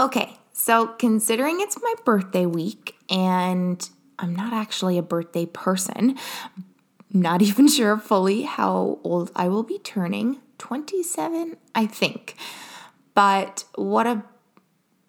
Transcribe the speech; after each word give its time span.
Okay, 0.00 0.36
so 0.52 0.86
considering 0.86 1.60
it's 1.60 1.76
my 1.82 1.94
birthday 2.04 2.46
week 2.46 2.94
and 3.10 3.88
I'm 4.18 4.34
not 4.34 4.52
actually 4.52 4.96
a 4.96 5.02
birthday 5.02 5.46
person, 5.46 6.16
not 7.12 7.42
even 7.42 7.66
sure 7.68 7.98
fully 7.98 8.42
how 8.42 9.00
old 9.02 9.32
I 9.34 9.48
will 9.48 9.64
be 9.64 9.78
turning 9.78 10.38
27, 10.58 11.56
I 11.74 11.86
think. 11.86 12.36
But 13.14 13.64
what 13.74 14.06
a 14.06 14.22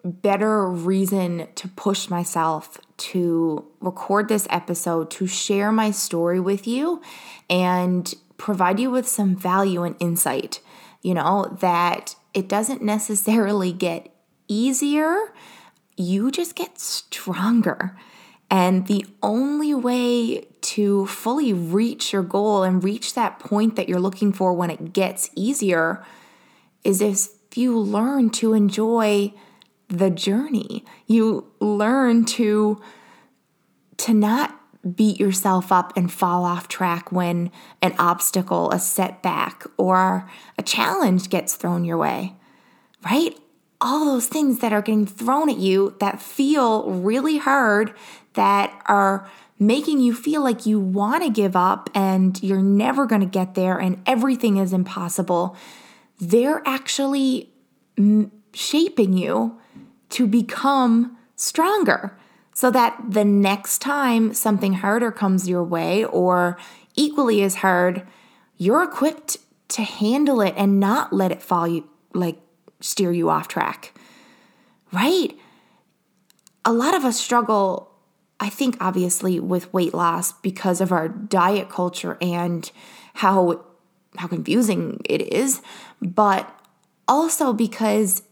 better 0.02 0.68
reason 0.68 1.46
to 1.54 1.68
push 1.68 2.08
myself 2.08 2.78
to 2.96 3.66
record 3.80 4.28
this 4.28 4.46
episode, 4.50 5.10
to 5.12 5.26
share 5.26 5.70
my 5.70 5.90
story 5.90 6.40
with 6.40 6.66
you, 6.66 7.00
and 7.48 8.12
provide 8.38 8.80
you 8.80 8.90
with 8.90 9.06
some 9.06 9.36
value 9.36 9.82
and 9.82 9.94
insight. 10.00 10.60
You 11.02 11.14
know, 11.14 11.56
that 11.60 12.16
it 12.34 12.48
doesn't 12.48 12.82
necessarily 12.82 13.72
get 13.72 14.09
easier, 14.50 15.32
you 15.96 16.30
just 16.30 16.56
get 16.56 16.78
stronger. 16.78 17.96
And 18.50 18.86
the 18.88 19.06
only 19.22 19.74
way 19.74 20.48
to 20.62 21.06
fully 21.06 21.52
reach 21.52 22.12
your 22.12 22.22
goal 22.22 22.64
and 22.64 22.82
reach 22.82 23.14
that 23.14 23.38
point 23.38 23.76
that 23.76 23.88
you're 23.88 24.00
looking 24.00 24.32
for 24.32 24.52
when 24.52 24.70
it 24.70 24.92
gets 24.92 25.30
easier 25.36 26.04
is 26.82 27.00
if 27.00 27.28
you 27.56 27.78
learn 27.78 28.30
to 28.30 28.52
enjoy 28.54 29.32
the 29.88 30.10
journey. 30.10 30.84
You 31.06 31.52
learn 31.60 32.24
to 32.26 32.80
to 33.98 34.14
not 34.14 34.56
beat 34.94 35.20
yourself 35.20 35.70
up 35.70 35.92
and 35.94 36.10
fall 36.10 36.44
off 36.44 36.66
track 36.66 37.12
when 37.12 37.50
an 37.82 37.94
obstacle, 37.98 38.70
a 38.70 38.78
setback, 38.78 39.64
or 39.76 40.30
a 40.56 40.62
challenge 40.62 41.28
gets 41.28 41.54
thrown 41.54 41.84
your 41.84 41.98
way. 41.98 42.34
Right? 43.04 43.36
All 43.80 44.04
those 44.04 44.26
things 44.26 44.58
that 44.58 44.72
are 44.72 44.82
getting 44.82 45.06
thrown 45.06 45.48
at 45.48 45.56
you 45.56 45.96
that 46.00 46.20
feel 46.20 46.90
really 46.90 47.38
hard, 47.38 47.94
that 48.34 48.82
are 48.86 49.28
making 49.58 50.00
you 50.00 50.14
feel 50.14 50.42
like 50.42 50.66
you 50.66 50.80
want 50.80 51.22
to 51.22 51.30
give 51.30 51.54
up 51.54 51.90
and 51.94 52.42
you're 52.42 52.62
never 52.62 53.06
going 53.06 53.20
to 53.20 53.26
get 53.26 53.54
there 53.54 53.78
and 53.78 54.02
everything 54.06 54.56
is 54.56 54.72
impossible, 54.72 55.56
they're 56.18 56.62
actually 56.66 57.50
shaping 58.54 59.12
you 59.12 59.58
to 60.08 60.26
become 60.26 61.16
stronger 61.36 62.16
so 62.54 62.70
that 62.70 63.00
the 63.08 63.24
next 63.24 63.78
time 63.78 64.34
something 64.34 64.74
harder 64.74 65.10
comes 65.10 65.48
your 65.48 65.64
way 65.64 66.04
or 66.04 66.58
equally 66.94 67.42
as 67.42 67.56
hard, 67.56 68.06
you're 68.56 68.82
equipped 68.82 69.38
to 69.68 69.82
handle 69.82 70.40
it 70.40 70.54
and 70.56 70.80
not 70.80 71.12
let 71.12 71.30
it 71.30 71.42
fall 71.42 71.66
you 71.66 71.88
like 72.12 72.38
steer 72.80 73.12
you 73.12 73.30
off 73.30 73.48
track. 73.48 73.94
Right? 74.92 75.36
A 76.64 76.72
lot 76.72 76.94
of 76.94 77.04
us 77.04 77.18
struggle, 77.18 77.90
I 78.38 78.48
think, 78.48 78.76
obviously, 78.80 79.38
with 79.40 79.72
weight 79.72 79.94
loss 79.94 80.32
because 80.32 80.80
of 80.80 80.92
our 80.92 81.08
diet 81.08 81.68
culture 81.68 82.18
and 82.20 82.70
how 83.14 83.64
how 84.16 84.26
confusing 84.26 85.00
it 85.04 85.22
is, 85.22 85.62
but 86.02 86.52
also 87.06 87.52
because 87.52 88.22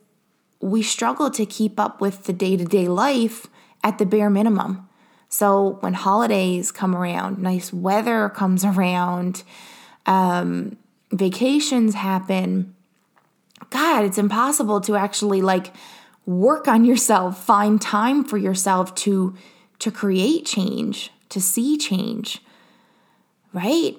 we 0.61 0.83
struggle 0.83 1.31
to 1.31 1.47
keep 1.47 1.79
up 1.79 2.01
with 2.01 2.25
the 2.25 2.33
day-to-day 2.33 2.89
life 2.89 3.47
at 3.85 3.99
the 3.99 4.07
bare 4.07 4.31
minimum. 4.31 4.89
So 5.29 5.79
when 5.81 5.95
holidays 5.95 6.73
come 6.73 6.97
around, 6.97 7.39
nice 7.39 7.73
weather 7.73 8.29
comes 8.29 8.65
around, 8.65 9.43
um, 10.07 10.77
vacations 11.12 11.95
happen, 11.95 12.75
God, 13.71 14.05
it's 14.05 14.19
impossible 14.19 14.81
to 14.83 14.97
actually 14.97 15.43
like 15.43 15.75
work 16.27 16.69
on 16.69 16.85
yourself, 16.85 17.43
find 17.43 17.81
time 17.81 18.25
for 18.25 18.37
yourself 18.37 18.95
to 18.97 19.35
to 19.79 19.91
create 19.91 20.45
change, 20.45 21.11
to 21.29 21.41
see 21.41 21.79
change. 21.79 22.43
Right? 23.53 23.97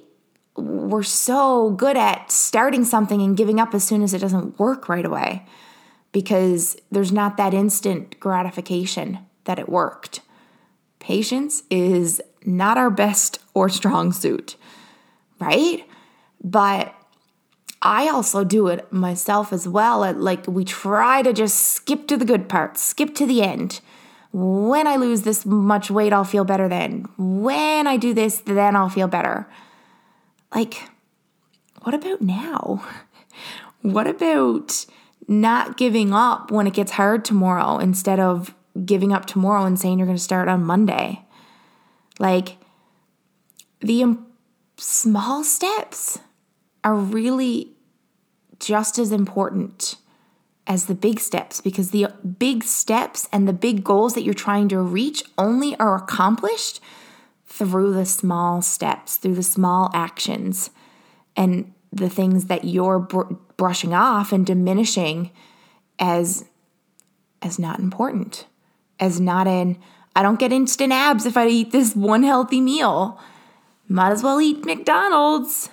We're 0.55 1.03
so 1.03 1.71
good 1.71 1.95
at 1.95 2.31
starting 2.31 2.83
something 2.83 3.21
and 3.21 3.37
giving 3.37 3.59
up 3.59 3.73
as 3.73 3.83
soon 3.83 4.03
as 4.03 4.13
it 4.13 4.19
doesn't 4.19 4.59
work 4.59 4.89
right 4.89 5.05
away 5.05 5.45
because 6.11 6.75
there's 6.91 7.11
not 7.11 7.37
that 7.37 7.53
instant 7.53 8.19
gratification 8.19 9.19
that 9.45 9.59
it 9.59 9.69
worked. 9.69 10.21
Patience 10.99 11.63
is 11.69 12.21
not 12.45 12.77
our 12.77 12.89
best 12.89 13.39
or 13.53 13.69
strong 13.69 14.11
suit, 14.11 14.55
right? 15.39 15.85
But 16.43 16.93
I 17.81 18.09
also 18.09 18.43
do 18.43 18.67
it 18.67 18.91
myself 18.91 19.53
as 19.53 19.67
well. 19.67 20.11
Like 20.13 20.47
we 20.47 20.65
try 20.65 21.21
to 21.21 21.31
just 21.31 21.59
skip 21.59 22.07
to 22.07 22.17
the 22.17 22.25
good 22.25 22.49
parts, 22.49 22.81
skip 22.81 23.15
to 23.15 23.25
the 23.25 23.41
end. 23.41 23.79
When 24.31 24.85
I 24.85 24.95
lose 24.97 25.23
this 25.23 25.45
much 25.45 25.89
weight, 25.89 26.13
I'll 26.13 26.23
feel 26.23 26.43
better 26.45 26.67
then. 26.67 27.05
When 27.17 27.87
I 27.87 27.97
do 27.97 28.13
this, 28.13 28.41
then 28.41 28.75
I'll 28.75 28.89
feel 28.89 29.07
better. 29.07 29.47
Like, 30.53 30.89
what 31.81 31.93
about 31.93 32.21
now? 32.21 32.83
What 33.81 34.07
about 34.07 34.85
not 35.29 35.77
giving 35.77 36.13
up 36.13 36.51
when 36.51 36.67
it 36.67 36.73
gets 36.73 36.91
hard 36.91 37.23
tomorrow 37.23 37.77
instead 37.77 38.19
of 38.19 38.53
giving 38.83 39.13
up 39.13 39.25
tomorrow 39.25 39.63
and 39.63 39.79
saying 39.79 39.99
you're 39.99 40.05
going 40.05 40.17
to 40.17 40.21
start 40.21 40.49
on 40.49 40.65
Monday? 40.65 41.23
Like, 42.19 42.57
the 43.79 44.17
small 44.75 45.45
steps 45.45 46.19
are 46.83 46.95
really 46.95 47.71
just 48.59 48.97
as 48.99 49.11
important 49.11 49.95
as 50.67 50.85
the 50.85 50.95
big 50.95 51.19
steps 51.19 51.61
because 51.61 51.91
the 51.91 52.07
big 52.37 52.63
steps 52.63 53.27
and 53.33 53.47
the 53.47 53.53
big 53.53 53.83
goals 53.83 54.13
that 54.13 54.23
you're 54.23 54.33
trying 54.33 54.69
to 54.69 54.79
reach 54.79 55.23
only 55.37 55.75
are 55.79 55.95
accomplished 55.95 56.79
through 57.45 57.93
the 57.93 58.05
small 58.05 58.61
steps, 58.61 59.17
through 59.17 59.33
the 59.33 59.43
small 59.43 59.89
actions, 59.93 60.69
and 61.35 61.73
the 61.91 62.09
things 62.09 62.45
that 62.45 62.65
you're 62.65 62.99
br- 62.99 63.33
brushing 63.57 63.93
off 63.93 64.31
and 64.31 64.45
diminishing 64.45 65.31
as 65.97 66.45
as 67.41 67.57
not 67.57 67.79
important, 67.79 68.45
as 68.99 69.19
not 69.19 69.47
in 69.47 69.77
I 70.15 70.21
don't 70.21 70.39
get 70.39 70.51
instant 70.51 70.91
abs 70.91 71.25
if 71.25 71.35
I 71.37 71.47
eat 71.47 71.71
this 71.71 71.95
one 71.95 72.23
healthy 72.23 72.61
meal. 72.61 73.19
Might 73.87 74.11
as 74.11 74.21
well 74.21 74.39
eat 74.39 74.65
McDonald's. 74.65 75.69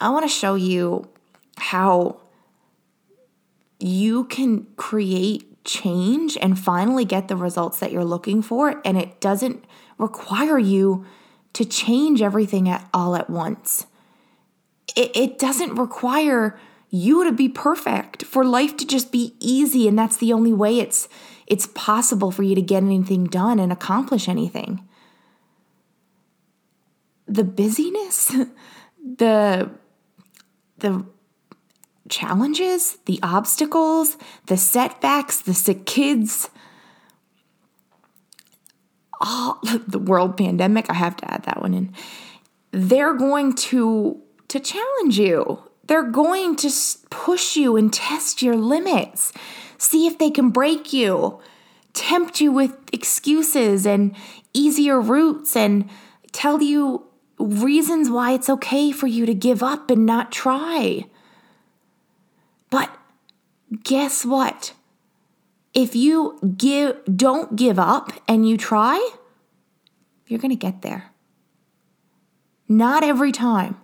I 0.00 0.10
want 0.10 0.24
to 0.24 0.28
show 0.28 0.54
you 0.54 1.08
how 1.56 2.20
you 3.80 4.24
can 4.24 4.66
create 4.76 5.64
change 5.64 6.36
and 6.40 6.58
finally 6.58 7.04
get 7.04 7.28
the 7.28 7.36
results 7.36 7.78
that 7.80 7.92
you're 7.92 8.04
looking 8.04 8.42
for. 8.42 8.80
And 8.84 8.96
it 8.96 9.20
doesn't 9.20 9.64
require 9.98 10.58
you 10.58 11.04
to 11.52 11.64
change 11.64 12.22
everything 12.22 12.68
at 12.68 12.88
all 12.94 13.16
at 13.16 13.28
once. 13.28 13.86
It, 14.96 15.16
it 15.16 15.38
doesn't 15.38 15.74
require 15.74 16.58
you 16.90 17.24
to 17.24 17.32
be 17.32 17.48
perfect 17.48 18.24
for 18.24 18.44
life 18.44 18.76
to 18.78 18.86
just 18.86 19.12
be 19.12 19.34
easy 19.40 19.86
and 19.86 19.98
that's 19.98 20.16
the 20.16 20.32
only 20.32 20.54
way 20.54 20.78
it's 20.78 21.06
it's 21.46 21.66
possible 21.74 22.30
for 22.30 22.42
you 22.42 22.54
to 22.54 22.62
get 22.62 22.82
anything 22.82 23.24
done 23.24 23.58
and 23.58 23.70
accomplish 23.70 24.26
anything 24.26 24.82
the 27.26 27.44
busyness 27.44 28.34
the 29.18 29.70
the 30.78 31.04
challenges, 32.08 32.98
the 33.06 33.20
obstacles, 33.22 34.16
the 34.46 34.56
setbacks, 34.56 35.40
the 35.40 35.54
sick 35.54 35.86
kids, 35.86 36.50
all 39.20 39.60
the 39.86 39.98
world 39.98 40.36
pandemic, 40.36 40.88
I 40.88 40.94
have 40.94 41.16
to 41.16 41.30
add 41.30 41.44
that 41.44 41.60
one 41.60 41.74
in. 41.74 41.92
They're 42.70 43.14
going 43.14 43.54
to 43.54 44.22
to 44.48 44.60
challenge 44.60 45.18
you. 45.18 45.62
They're 45.86 46.10
going 46.10 46.56
to 46.56 46.70
push 47.10 47.56
you 47.56 47.76
and 47.76 47.92
test 47.92 48.42
your 48.42 48.56
limits. 48.56 49.32
See 49.76 50.06
if 50.06 50.18
they 50.18 50.30
can 50.30 50.50
break 50.50 50.92
you, 50.92 51.40
tempt 51.92 52.40
you 52.40 52.52
with 52.52 52.74
excuses 52.92 53.86
and 53.86 54.14
easier 54.54 55.00
routes 55.00 55.56
and 55.56 55.88
tell 56.32 56.62
you 56.62 57.07
reasons 57.38 58.10
why 58.10 58.32
it's 58.32 58.50
okay 58.50 58.90
for 58.92 59.06
you 59.06 59.26
to 59.26 59.34
give 59.34 59.62
up 59.62 59.90
and 59.90 60.04
not 60.04 60.32
try. 60.32 61.04
But 62.70 62.90
guess 63.82 64.24
what? 64.24 64.74
If 65.74 65.94
you 65.94 66.38
give 66.56 66.96
don't 67.04 67.56
give 67.56 67.78
up 67.78 68.12
and 68.26 68.48
you 68.48 68.56
try, 68.56 68.96
you're 70.26 70.40
going 70.40 70.50
to 70.50 70.56
get 70.56 70.82
there. 70.82 71.12
Not 72.68 73.02
every 73.02 73.32
time. 73.32 73.80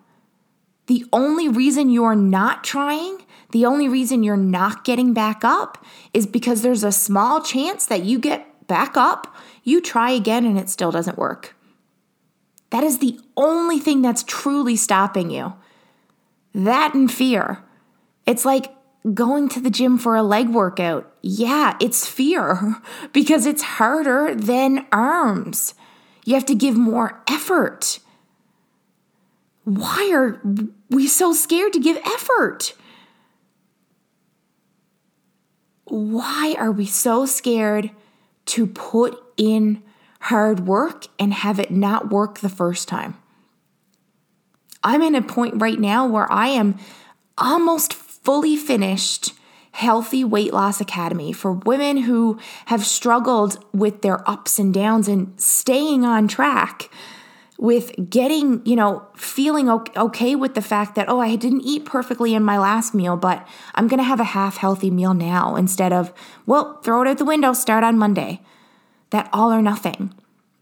The 0.86 1.06
only 1.12 1.48
reason 1.48 1.88
you're 1.88 2.14
not 2.14 2.62
trying, 2.62 3.22
the 3.52 3.64
only 3.64 3.88
reason 3.88 4.22
you're 4.22 4.36
not 4.36 4.84
getting 4.84 5.14
back 5.14 5.44
up 5.44 5.82
is 6.12 6.26
because 6.26 6.60
there's 6.60 6.84
a 6.84 6.92
small 6.92 7.40
chance 7.40 7.86
that 7.86 8.04
you 8.04 8.18
get 8.18 8.66
back 8.66 8.96
up, 8.96 9.34
you 9.62 9.80
try 9.80 10.10
again 10.10 10.44
and 10.44 10.58
it 10.58 10.68
still 10.68 10.90
doesn't 10.90 11.16
work. 11.16 11.56
That 12.74 12.82
is 12.82 12.98
the 12.98 13.20
only 13.36 13.78
thing 13.78 14.02
that's 14.02 14.24
truly 14.24 14.74
stopping 14.74 15.30
you. 15.30 15.52
That 16.52 16.92
and 16.92 17.08
fear. 17.08 17.62
It's 18.26 18.44
like 18.44 18.74
going 19.14 19.48
to 19.50 19.60
the 19.60 19.70
gym 19.70 19.96
for 19.96 20.16
a 20.16 20.24
leg 20.24 20.48
workout. 20.48 21.08
Yeah, 21.22 21.76
it's 21.80 22.04
fear 22.04 22.82
because 23.12 23.46
it's 23.46 23.62
harder 23.62 24.34
than 24.34 24.88
arms. 24.90 25.74
You 26.24 26.34
have 26.34 26.46
to 26.46 26.54
give 26.56 26.76
more 26.76 27.22
effort. 27.30 28.00
Why 29.62 30.10
are 30.12 30.40
we 30.90 31.06
so 31.06 31.32
scared 31.32 31.74
to 31.74 31.78
give 31.78 31.98
effort? 31.98 32.74
Why 35.84 36.56
are 36.58 36.72
we 36.72 36.86
so 36.86 37.24
scared 37.24 37.92
to 38.46 38.66
put 38.66 39.16
in 39.36 39.80
hard 40.24 40.66
work 40.66 41.06
and 41.18 41.34
have 41.34 41.58
it 41.58 41.70
not 41.70 42.10
work 42.10 42.38
the 42.38 42.48
first 42.48 42.88
time? 42.88 43.16
I'm 44.82 45.02
in 45.02 45.14
a 45.14 45.22
point 45.22 45.60
right 45.60 45.78
now 45.78 46.06
where 46.06 46.30
I 46.32 46.48
am 46.48 46.78
almost 47.36 47.92
fully 47.92 48.56
finished 48.56 49.32
Healthy 49.72 50.24
Weight 50.24 50.54
Loss 50.54 50.80
Academy 50.80 51.32
for 51.32 51.52
women 51.52 51.98
who 51.98 52.38
have 52.66 52.86
struggled 52.86 53.62
with 53.74 54.02
their 54.02 54.28
ups 54.28 54.58
and 54.58 54.72
downs 54.72 55.08
and 55.08 55.38
staying 55.38 56.04
on 56.04 56.28
track 56.28 56.90
with 57.58 57.92
getting, 58.08 58.64
you 58.64 58.76
know, 58.76 59.06
feeling 59.16 59.68
okay 59.68 60.36
with 60.36 60.54
the 60.54 60.62
fact 60.62 60.94
that, 60.94 61.08
oh, 61.08 61.20
I 61.20 61.36
didn't 61.36 61.62
eat 61.62 61.84
perfectly 61.84 62.34
in 62.34 62.42
my 62.42 62.58
last 62.58 62.94
meal, 62.94 63.16
but 63.16 63.46
I'm 63.74 63.88
going 63.88 63.98
to 63.98 64.04
have 64.04 64.20
a 64.20 64.24
half 64.24 64.56
healthy 64.56 64.90
meal 64.90 65.12
now 65.12 65.56
instead 65.56 65.92
of, 65.92 66.14
well, 66.46 66.80
throw 66.82 67.02
it 67.02 67.08
out 67.08 67.18
the 67.18 67.24
window, 67.24 67.52
start 67.52 67.84
on 67.84 67.98
Monday. 67.98 68.40
That 69.14 69.30
all 69.32 69.52
or 69.52 69.62
nothing. 69.62 70.12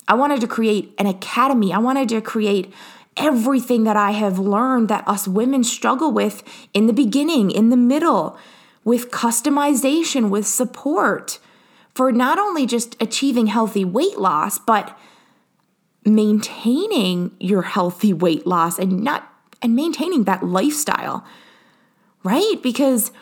I 0.07 0.13
wanted 0.13 0.43
to 0.43 0.47
create 0.47 0.93
an 0.99 1.07
academy. 1.07 1.73
I 1.73 1.79
wanted 1.79 2.11
to 2.11 2.21
create 2.21 2.71
everything 3.17 3.85
that 3.85 3.97
I 3.97 4.11
have 4.11 4.39
learned 4.39 4.91
that 4.91 5.09
us 5.09 5.27
women 5.27 5.65
struggle 5.65 6.13
with 6.13 6.43
in 6.75 6.87
the 6.87 6.93
beginning, 6.93 7.51
in 7.51 7.71
the 7.71 7.79
middle, 7.79 8.37
with 8.85 9.11
customization, 9.11 10.29
with 10.29 10.47
support 10.47 11.39
for 11.95 12.13
not 12.13 12.39
only 12.39 12.67
just 12.67 12.95
achieving 13.01 13.47
healthy 13.47 13.87
weight 13.87 14.19
loss, 14.19 14.59
but 14.59 14.99
maintaining 16.05 17.35
your 17.41 17.63
healthy 17.63 18.13
weight 18.13 18.47
loss 18.47 18.79
and 18.79 19.03
not 19.03 19.33
and 19.63 19.75
maintaining 19.75 20.25
that 20.25 20.45
lifestyle. 20.45 21.25
Right? 22.23 22.57
Because 22.63 23.13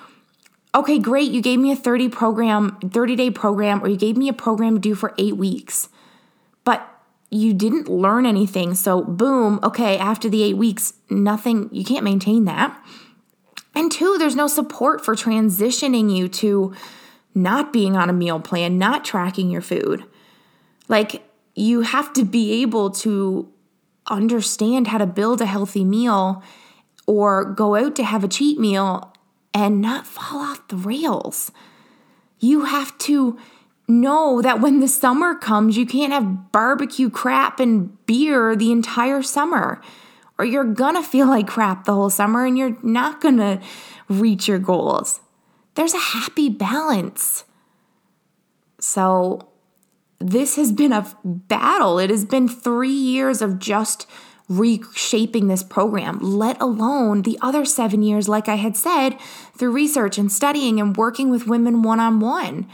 okay, 0.75 0.99
great, 0.99 1.31
you 1.31 1.43
gave 1.43 1.58
me 1.58 1.72
a 1.72 1.76
30 1.76 2.08
program, 2.08 2.78
30-day 2.81 3.31
program 3.31 3.82
or 3.82 3.88
you 3.88 3.96
gave 3.96 4.17
me 4.17 4.28
a 4.28 4.32
program 4.32 4.81
do 4.81 4.94
for 4.94 5.14
8 5.19 5.37
weeks. 5.37 5.88
But 6.64 6.87
you 7.31 7.55
didn't 7.55 7.88
learn 7.88 8.26
anything. 8.26 8.75
So 8.75 9.02
boom, 9.02 9.61
okay, 9.62 9.99
after 9.99 10.28
the 10.28 10.43
8 10.43 10.55
weeks, 10.55 10.94
nothing, 11.08 11.69
you 11.72 11.84
can't 11.84 12.05
maintain 12.05 12.44
that. 12.44 12.76
And 13.75 13.90
two, 13.90 14.17
there's 14.19 14.37
no 14.37 14.46
support 14.46 15.05
for 15.05 15.14
transitioning 15.14 16.14
you 16.14 16.28
to 16.28 16.75
not 17.34 17.72
being 17.72 17.96
on 17.96 18.11
a 18.11 18.12
meal 18.12 18.40
plan, 18.40 18.78
not 18.78 19.05
tracking 19.05 19.50
your 19.50 19.61
food. 19.61 20.05
Like 20.88 21.22
you 21.55 21.82
have 21.82 22.12
to 22.14 22.25
be 22.25 22.62
able 22.62 22.90
to 22.90 23.52
understand 24.08 24.88
how 24.88 24.99
to 24.99 25.06
build 25.06 25.40
a 25.40 25.46
healthy 25.46 25.84
meal 25.84 26.43
or 27.06 27.44
go 27.44 27.76
out 27.76 27.94
to 27.96 28.05
have 28.05 28.25
a 28.25 28.28
cheat 28.28 28.58
meal 28.58 29.12
and 29.52 29.81
not 29.81 30.06
fall 30.06 30.41
off 30.41 30.69
the 30.69 30.76
rails. 30.76 31.50
You 32.38 32.64
have 32.64 32.97
to 32.99 33.38
know 33.88 34.41
that 34.41 34.61
when 34.61 34.81
the 34.81 34.88
summer 34.88 35.35
comes, 35.35 35.76
you 35.76 35.85
can't 35.85 36.12
have 36.12 36.52
barbecue 36.52 37.11
crap 37.11 37.61
and 37.61 38.05
beer 38.06 38.55
the 38.55 38.73
entire 38.73 39.23
summer, 39.23 39.81
or 40.38 40.44
you're 40.44 40.64
gonna 40.64 41.02
feel 41.02 41.26
like 41.26 41.49
crap 41.49 41.85
the 41.85 41.94
whole 41.94 42.11
summer 42.11 42.47
and 42.47 42.56
you're 42.56 42.76
not 42.82 43.20
gonna 43.20 43.61
reach 44.08 44.49
your 44.49 44.58
goals. 44.58 45.20
There's 45.75 45.94
a 45.94 45.99
happy 45.99 46.49
balance. 46.49 47.44
So, 48.79 49.49
this 50.19 50.56
has 50.56 50.73
been 50.73 50.93
a 50.93 51.06
battle. 51.25 51.99
It 51.99 52.11
has 52.11 52.25
been 52.25 52.49
three 52.49 52.91
years 52.91 53.41
of 53.41 53.58
just 53.58 54.06
reshaping 54.50 55.47
this 55.47 55.62
program, 55.62 56.19
let 56.20 56.61
alone 56.61 57.23
the 57.23 57.38
other 57.41 57.64
seven 57.64 58.02
years, 58.02 58.29
like 58.29 58.49
I 58.49 58.56
had 58.56 58.76
said, 58.76 59.17
through 59.56 59.70
research 59.70 60.19
and 60.19 60.31
studying 60.31 60.81
and 60.81 60.97
working 60.97 61.31
with 61.31 61.47
women 61.47 61.82
one 61.82 62.00
on 62.00 62.19
one 62.19 62.69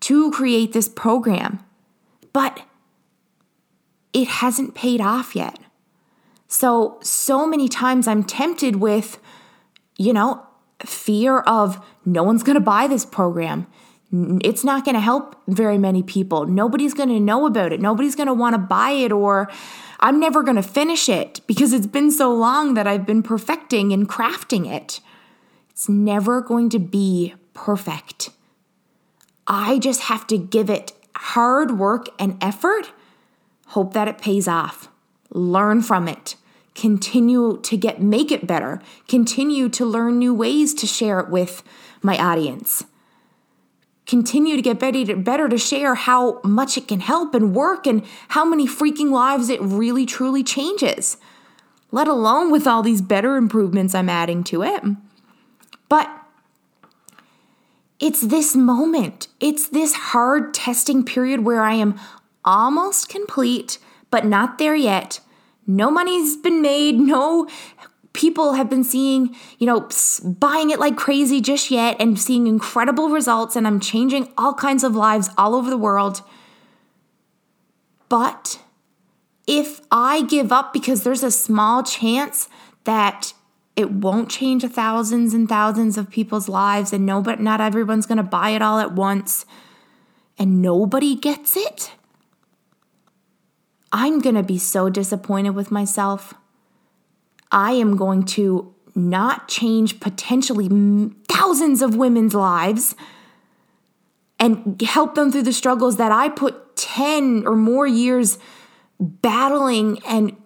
to 0.00 0.30
create 0.32 0.72
this 0.72 0.88
program. 0.88 1.60
But 2.32 2.62
it 4.12 4.26
hasn't 4.26 4.74
paid 4.74 5.00
off 5.00 5.36
yet. 5.36 5.58
So, 6.48 6.98
so 7.00 7.46
many 7.46 7.68
times 7.68 8.08
I'm 8.08 8.24
tempted 8.24 8.76
with, 8.76 9.20
you 9.96 10.12
know, 10.12 10.44
fear 10.84 11.38
of 11.40 11.84
no 12.04 12.24
one's 12.24 12.42
going 12.42 12.54
to 12.54 12.60
buy 12.60 12.88
this 12.88 13.06
program 13.06 13.68
it's 14.10 14.64
not 14.64 14.84
going 14.84 14.94
to 14.94 15.00
help 15.00 15.36
very 15.48 15.76
many 15.76 16.02
people. 16.02 16.46
Nobody's 16.46 16.94
going 16.94 17.10
to 17.10 17.20
know 17.20 17.46
about 17.46 17.72
it. 17.72 17.80
Nobody's 17.80 18.16
going 18.16 18.26
to 18.26 18.34
want 18.34 18.54
to 18.54 18.58
buy 18.58 18.90
it, 18.90 19.12
or 19.12 19.50
I'm 20.00 20.20
never 20.20 20.42
going 20.42 20.56
to 20.56 20.62
finish 20.62 21.08
it 21.08 21.40
because 21.46 21.72
it's 21.72 21.86
been 21.86 22.10
so 22.10 22.32
long 22.32 22.74
that 22.74 22.86
I've 22.86 23.06
been 23.06 23.22
perfecting 23.22 23.92
and 23.92 24.08
crafting 24.08 24.70
it. 24.72 25.00
It's 25.70 25.88
never 25.88 26.40
going 26.40 26.70
to 26.70 26.78
be 26.78 27.34
perfect. 27.54 28.30
I 29.46 29.78
just 29.78 30.02
have 30.02 30.26
to 30.28 30.38
give 30.38 30.70
it 30.70 30.92
hard 31.16 31.78
work 31.78 32.08
and 32.18 32.36
effort, 32.40 32.92
hope 33.68 33.92
that 33.94 34.08
it 34.08 34.18
pays 34.18 34.46
off, 34.46 34.88
learn 35.30 35.82
from 35.82 36.06
it. 36.06 36.36
Continue 36.74 37.58
to 37.62 37.76
get 37.76 38.00
make 38.00 38.30
it 38.30 38.46
better. 38.46 38.80
Continue 39.08 39.68
to 39.70 39.84
learn 39.84 40.18
new 40.18 40.32
ways 40.32 40.74
to 40.74 40.86
share 40.86 41.18
it 41.18 41.28
with 41.28 41.64
my 42.02 42.16
audience 42.16 42.84
continue 44.08 44.56
to 44.56 44.62
get 44.62 44.80
better 44.80 45.04
to, 45.04 45.14
better 45.16 45.48
to 45.48 45.58
share 45.58 45.94
how 45.94 46.40
much 46.42 46.76
it 46.76 46.88
can 46.88 46.98
help 46.98 47.34
and 47.34 47.54
work 47.54 47.86
and 47.86 48.02
how 48.28 48.44
many 48.44 48.66
freaking 48.66 49.12
lives 49.12 49.50
it 49.50 49.60
really 49.60 50.06
truly 50.06 50.42
changes, 50.42 51.18
let 51.92 52.08
alone 52.08 52.50
with 52.50 52.66
all 52.66 52.82
these 52.82 53.02
better 53.02 53.36
improvements 53.36 53.94
I'm 53.94 54.08
adding 54.08 54.42
to 54.44 54.62
it. 54.62 54.82
But 55.88 56.10
it's 58.00 58.22
this 58.22 58.56
moment, 58.56 59.28
it's 59.40 59.68
this 59.68 59.94
hard 59.94 60.54
testing 60.54 61.04
period 61.04 61.44
where 61.44 61.62
I 61.62 61.74
am 61.74 62.00
almost 62.44 63.08
complete, 63.08 63.78
but 64.10 64.24
not 64.24 64.58
there 64.58 64.74
yet. 64.74 65.20
No 65.66 65.90
money's 65.90 66.34
been 66.36 66.62
made, 66.62 66.98
no 66.98 67.46
people 68.18 68.54
have 68.54 68.68
been 68.68 68.82
seeing, 68.82 69.34
you 69.58 69.66
know, 69.66 69.88
buying 70.24 70.70
it 70.70 70.80
like 70.80 70.96
crazy 70.96 71.40
just 71.40 71.70
yet 71.70 71.96
and 72.00 72.18
seeing 72.18 72.48
incredible 72.48 73.10
results. 73.10 73.54
And 73.54 73.64
I'm 73.64 73.78
changing 73.78 74.32
all 74.36 74.52
kinds 74.52 74.82
of 74.82 74.96
lives 74.96 75.30
all 75.38 75.54
over 75.54 75.70
the 75.70 75.78
world. 75.78 76.20
But 78.08 78.60
if 79.46 79.80
I 79.92 80.22
give 80.22 80.50
up 80.50 80.72
because 80.72 81.04
there's 81.04 81.22
a 81.22 81.30
small 81.30 81.84
chance 81.84 82.48
that 82.84 83.32
it 83.76 83.92
won't 83.92 84.28
change 84.28 84.64
thousands 84.64 85.32
and 85.32 85.48
thousands 85.48 85.96
of 85.96 86.10
people's 86.10 86.48
lives 86.48 86.92
and 86.92 87.06
no 87.06 87.22
but 87.22 87.38
not 87.38 87.60
everyone's 87.60 88.06
going 88.06 88.16
to 88.16 88.24
buy 88.24 88.50
it 88.50 88.62
all 88.62 88.80
at 88.80 88.92
once 88.92 89.46
and 90.36 90.60
nobody 90.60 91.14
gets 91.14 91.56
it 91.56 91.92
i'm 93.92 94.20
going 94.20 94.34
to 94.34 94.42
be 94.42 94.58
so 94.58 94.88
disappointed 94.88 95.50
with 95.50 95.70
myself 95.70 96.34
I 97.50 97.72
am 97.72 97.96
going 97.96 98.24
to 98.24 98.74
not 98.94 99.48
change 99.48 100.00
potentially 100.00 100.68
thousands 101.28 101.82
of 101.82 101.96
women's 101.96 102.34
lives 102.34 102.94
and 104.38 104.80
help 104.82 105.14
them 105.14 105.30
through 105.32 105.42
the 105.42 105.52
struggles 105.52 105.96
that 105.96 106.12
I 106.12 106.28
put 106.28 106.76
10 106.76 107.46
or 107.46 107.56
more 107.56 107.86
years 107.86 108.38
battling 109.00 110.00
and 110.06 110.36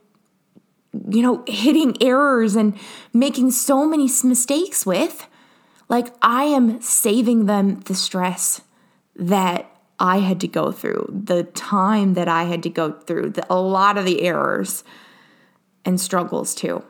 you 1.09 1.23
know 1.23 1.43
hitting 1.47 1.97
errors 2.03 2.55
and 2.55 2.79
making 3.15 3.51
so 3.51 3.87
many 3.87 4.11
mistakes 4.25 4.85
with 4.85 5.27
like 5.89 6.15
I 6.21 6.45
am 6.45 6.81
saving 6.81 7.47
them 7.47 7.81
the 7.81 7.95
stress 7.95 8.63
that 9.17 9.71
I 9.99 10.19
had 10.19 10.41
to 10.41 10.49
go 10.49 10.73
through, 10.73 11.07
the 11.27 11.45
time 11.45 12.15
that 12.15 12.29
I 12.29 12.45
had 12.45 12.63
to 12.65 12.71
go 12.71 12.93
through, 12.93 13.31
the, 13.31 13.47
a 13.53 13.61
lot 13.61 13.99
of 13.99 14.05
the 14.05 14.23
errors 14.23 14.85
and 15.85 16.01
struggles 16.01 16.55
too. 16.55 16.83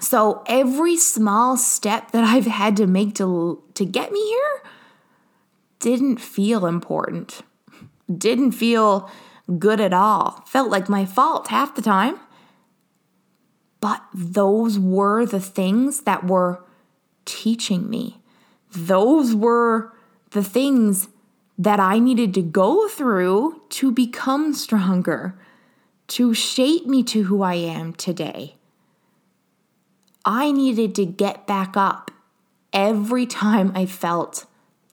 So 0.00 0.42
every 0.46 0.96
small 0.96 1.56
step 1.56 2.12
that 2.12 2.24
I've 2.24 2.46
had 2.46 2.76
to 2.76 2.86
make 2.86 3.14
to 3.16 3.62
to 3.74 3.84
get 3.84 4.12
me 4.12 4.24
here 4.26 4.62
didn't 5.80 6.18
feel 6.18 6.66
important. 6.66 7.42
Didn't 8.16 8.52
feel 8.52 9.10
good 9.58 9.80
at 9.80 9.92
all. 9.92 10.42
Felt 10.46 10.70
like 10.70 10.88
my 10.88 11.04
fault 11.04 11.48
half 11.48 11.74
the 11.74 11.82
time. 11.82 12.18
But 13.80 14.02
those 14.12 14.78
were 14.78 15.24
the 15.24 15.40
things 15.40 16.02
that 16.02 16.26
were 16.26 16.64
teaching 17.24 17.88
me. 17.88 18.20
Those 18.72 19.34
were 19.34 19.92
the 20.30 20.42
things 20.42 21.08
that 21.56 21.80
I 21.80 21.98
needed 21.98 22.34
to 22.34 22.42
go 22.42 22.88
through 22.88 23.62
to 23.70 23.90
become 23.90 24.52
stronger, 24.52 25.38
to 26.08 26.34
shape 26.34 26.86
me 26.86 27.02
to 27.04 27.24
who 27.24 27.42
I 27.42 27.54
am 27.54 27.94
today. 27.94 28.57
I 30.28 30.52
needed 30.52 30.94
to 30.96 31.06
get 31.06 31.46
back 31.46 31.74
up 31.74 32.10
every 32.70 33.24
time 33.24 33.72
I 33.74 33.86
felt 33.86 34.44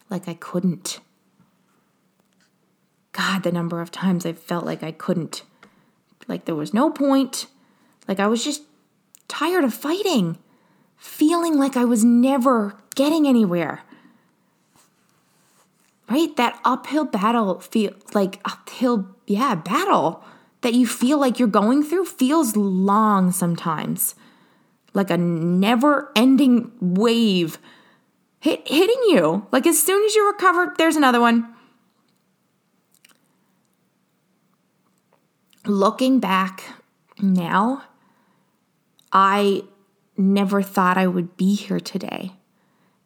like 0.10 0.30
I 0.30 0.34
couldn't. 0.34 1.02
God, 3.12 3.44
the 3.44 3.52
number 3.52 3.82
of 3.82 3.92
times 3.92 4.26
I 4.26 4.32
felt 4.32 4.66
like 4.66 4.82
I 4.82 4.94
couldn't. 4.94 5.44
Like 6.30 6.46
there 6.46 6.56
was 6.56 6.74
no 6.74 6.90
point. 6.90 7.48
Like 8.08 8.22
I 8.22 8.28
was 8.28 8.46
just 8.46 8.62
tired 9.28 9.66
of 9.66 9.74
fighting, 9.74 10.38
feeling 10.96 11.58
like 11.58 11.76
I 11.76 11.84
was 11.84 12.06
never 12.06 12.78
getting 12.96 13.28
anywhere. 13.28 13.84
Right? 16.10 16.34
That 16.38 16.62
uphill 16.64 17.04
battle 17.04 17.60
feel 17.60 17.92
like 18.14 18.40
uphill, 18.46 19.10
yeah, 19.28 19.56
battle 19.56 20.24
that 20.62 20.76
you 20.76 20.88
feel 20.88 21.18
like 21.18 21.40
you're 21.40 21.50
going 21.50 21.84
through 21.84 22.06
feels 22.06 22.56
long 22.56 23.34
sometimes. 23.34 24.16
Like 24.96 25.12
a 25.12 25.18
never 25.18 26.12
ending 26.16 26.72
wave 26.80 27.60
hit, 28.40 28.68
hitting 28.68 29.02
you. 29.08 29.46
Like 29.52 29.68
as 29.68 29.82
soon 29.82 30.04
as 30.06 30.16
you 30.16 30.28
recover, 30.28 30.74
there's 30.78 30.96
another 30.96 31.20
one. 31.20 31.54
Looking 35.66 36.20
back 36.20 36.64
now, 37.20 37.84
I 39.12 39.64
never 40.16 40.62
thought 40.62 40.98
I 40.98 41.08
would 41.08 41.36
be 41.38 41.56
here 41.56 41.80
today. 41.80 42.34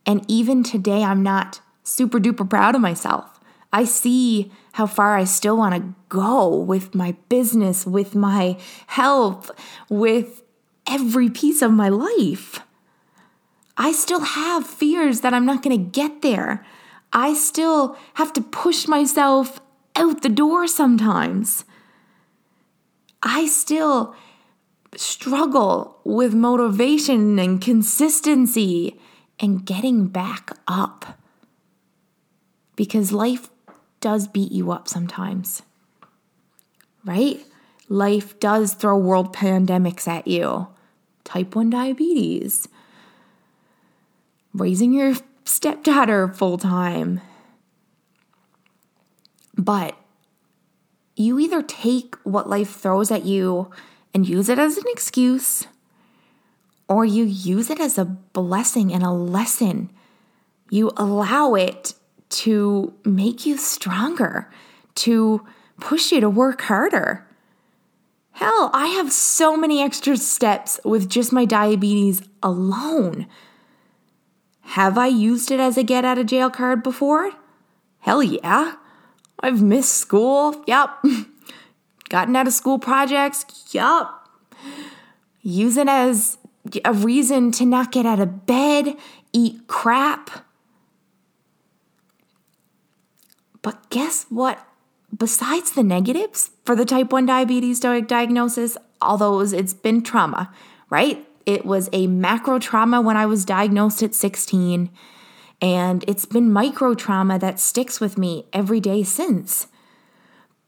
And 0.06 0.26
even 0.28 0.64
today, 0.64 1.04
I'm 1.04 1.24
not 1.24 1.62
super 1.84 2.20
duper 2.20 2.50
proud 2.50 2.76
of 2.76 2.82
myself. 2.82 3.40
I 3.72 3.86
see 3.86 4.52
how 4.74 4.88
far 4.88 5.16
I 5.16 5.24
still 5.24 5.56
want 5.58 5.76
to 5.76 5.96
go 6.10 6.56
with 6.56 6.96
my 6.96 7.16
business, 7.30 7.86
with 7.86 8.16
my 8.16 8.58
health, 8.88 9.52
with 9.90 10.42
every 10.90 11.30
piece 11.30 11.62
of 11.62 11.72
my 11.72 11.88
life. 11.88 12.60
I 13.78 13.94
still 13.94 14.22
have 14.22 14.68
fears 14.68 15.22
that 15.22 15.34
I'm 15.34 15.46
not 15.46 15.64
going 15.64 15.78
to 15.78 15.92
get 15.92 16.22
there. 16.22 16.66
I 17.14 17.34
still 17.34 17.98
have 18.16 18.34
to 18.34 18.42
push 18.42 18.88
myself 18.88 19.62
out 19.96 20.22
the 20.22 20.30
door 20.30 20.68
sometimes. 20.68 21.64
I 23.24 23.48
still 23.48 24.16
struggle 24.96 26.00
with 26.04 26.34
motivation 26.34 27.38
and 27.40 27.62
consistency 27.62 29.00
and 29.40 29.66
getting 29.66 30.08
back 30.08 30.52
up. 30.68 31.20
Because 32.76 33.12
life 33.12 33.50
does 34.02 34.28
beat 34.28 34.52
you 34.52 34.72
up 34.72 34.88
sometimes, 34.88 35.62
right? 37.06 37.46
Life 37.90 38.40
does 38.40 38.74
throw 38.74 38.98
world 38.98 39.36
pandemics 39.36 40.08
at 40.08 40.28
you 40.28 40.68
type 41.30 41.56
1 41.56 41.70
diabetes, 41.70 42.68
raising 44.54 44.94
your 44.94 45.14
stepdaughter 45.46 46.28
full 46.28 46.58
time. 46.58 47.22
But 49.56 49.96
you 51.16 51.38
either 51.38 51.62
take 51.62 52.16
what 52.24 52.50
life 52.50 52.72
throws 52.72 53.12
at 53.12 53.26
you 53.26 53.70
and 54.12 54.28
use 54.28 54.50
it 54.50 54.58
as 54.58 54.78
an 54.78 54.86
excuse, 54.88 55.68
or 56.88 57.06
you 57.06 57.26
use 57.26 57.70
it 57.70 57.80
as 57.80 58.00
a 58.00 58.06
blessing 58.06 58.92
and 58.92 59.04
a 59.04 59.12
lesson. 59.12 59.92
You 60.72 60.92
allow 60.98 61.54
it 61.54 61.94
to 62.30 62.94
make 63.06 63.46
you 63.46 63.58
stronger, 63.58 64.50
to 64.96 65.46
push 65.80 66.12
you 66.12 66.22
to 66.22 66.30
work 66.30 66.62
harder. 66.62 67.28
Hell, 68.40 68.70
I 68.74 68.88
have 68.88 69.12
so 69.12 69.58
many 69.58 69.84
extra 69.84 70.16
steps 70.16 70.80
with 70.86 71.10
just 71.10 71.34
my 71.34 71.44
diabetes 71.44 72.22
alone. 72.42 73.28
Have 74.62 74.98
I 74.98 75.08
used 75.08 75.52
it 75.52 75.60
as 75.60 75.78
a 75.78 75.84
get 75.84 76.06
out 76.06 76.18
of 76.18 76.28
jail 76.28 76.50
card 76.50 76.82
before? 76.82 77.34
Hell 78.00 78.24
yeah. 78.24 78.76
I've 79.42 79.62
missed 79.62 79.94
school. 79.94 80.64
Yep. 80.68 80.90
Gotten 82.10 82.34
out 82.38 82.48
of 82.48 82.54
school 82.54 82.80
projects. 82.80 83.44
Yup. 83.74 84.30
Use 85.42 85.76
it 85.76 85.90
as 85.90 86.38
a 86.86 86.94
reason 86.94 87.52
to 87.52 87.66
not 87.66 87.92
get 87.92 88.06
out 88.06 88.22
of 88.22 88.46
bed, 88.46 88.96
eat 89.34 89.68
crap. 89.68 90.46
But 93.62 93.90
guess 93.90 94.28
what 94.30 94.66
besides 95.14 95.72
the 95.72 95.84
negatives 95.84 96.52
for 96.70 96.76
the 96.76 96.86
type 96.86 97.12
1 97.12 97.26
diabetes 97.26 97.80
diagnosis, 97.80 98.78
although 99.02 99.40
it's 99.40 99.74
been 99.74 100.04
trauma, 100.04 100.54
right? 100.92 101.28
It 101.48 101.66
was 101.66 101.90
a 101.92 102.06
macro 102.06 102.60
trauma 102.60 103.02
when 103.02 103.18
I 103.18 103.26
was 103.26 103.44
diagnosed 103.44 104.04
at 104.04 104.14
16, 104.14 104.92
and 105.64 106.06
it's 106.08 106.28
been 106.28 106.54
micro 106.54 106.94
trauma 106.94 107.40
that 107.40 107.60
sticks 107.60 108.00
with 108.00 108.20
me 108.20 108.46
every 108.54 108.80
day 108.80 109.02
since. 109.02 109.66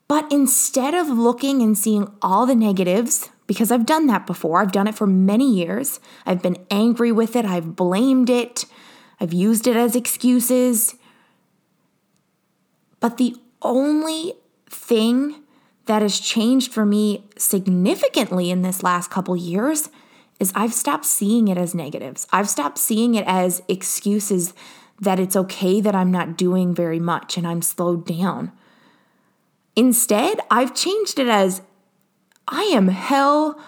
But 0.08 0.26
instead 0.32 0.96
of 0.96 1.08
looking 1.08 1.62
and 1.62 1.78
seeing 1.78 2.12
all 2.20 2.48
the 2.48 2.56
negatives, 2.56 3.30
because 3.46 3.72
I've 3.72 3.86
done 3.86 4.08
that 4.08 4.26
before, 4.26 4.60
I've 4.60 4.72
done 4.72 4.88
it 4.88 4.96
for 4.96 5.06
many 5.06 5.54
years, 5.54 6.00
I've 6.26 6.42
been 6.42 6.66
angry 6.72 7.12
with 7.12 7.36
it, 7.36 7.46
I've 7.46 7.76
blamed 7.76 8.32
it, 8.32 8.66
I've 9.20 9.34
used 9.34 9.68
it 9.68 9.76
as 9.76 9.96
excuses. 9.96 10.96
But 13.00 13.18
the 13.18 13.36
only 13.62 14.34
thing 14.68 15.41
that 15.92 16.02
has 16.02 16.22
changed 16.22 16.72
for 16.72 16.86
me 16.86 17.26
significantly 17.38 18.50
in 18.50 18.62
this 18.62 18.82
last 18.82 19.12
couple 19.12 19.36
years 19.36 19.90
is 20.40 20.54
I've 20.56 20.74
stopped 20.74 21.04
seeing 21.04 21.50
it 21.50 21.58
as 21.58 21.76
negatives. 21.76 22.26
I've 22.32 22.48
stopped 22.48 22.78
seeing 22.78 23.16
it 23.16 23.26
as 23.28 23.62
excuses 23.68 24.54
that 25.02 25.20
it's 25.20 25.36
okay 25.36 25.82
that 25.82 25.94
I'm 25.94 26.10
not 26.10 26.38
doing 26.38 26.74
very 26.74 27.02
much 27.02 27.36
and 27.36 27.46
I'm 27.46 27.62
slowed 27.62 28.06
down. 28.06 28.54
Instead, 29.76 30.40
I've 30.50 30.74
changed 30.74 31.20
it 31.20 31.28
as 31.28 31.62
I 32.48 32.62
am 32.64 32.88
hell 32.88 33.60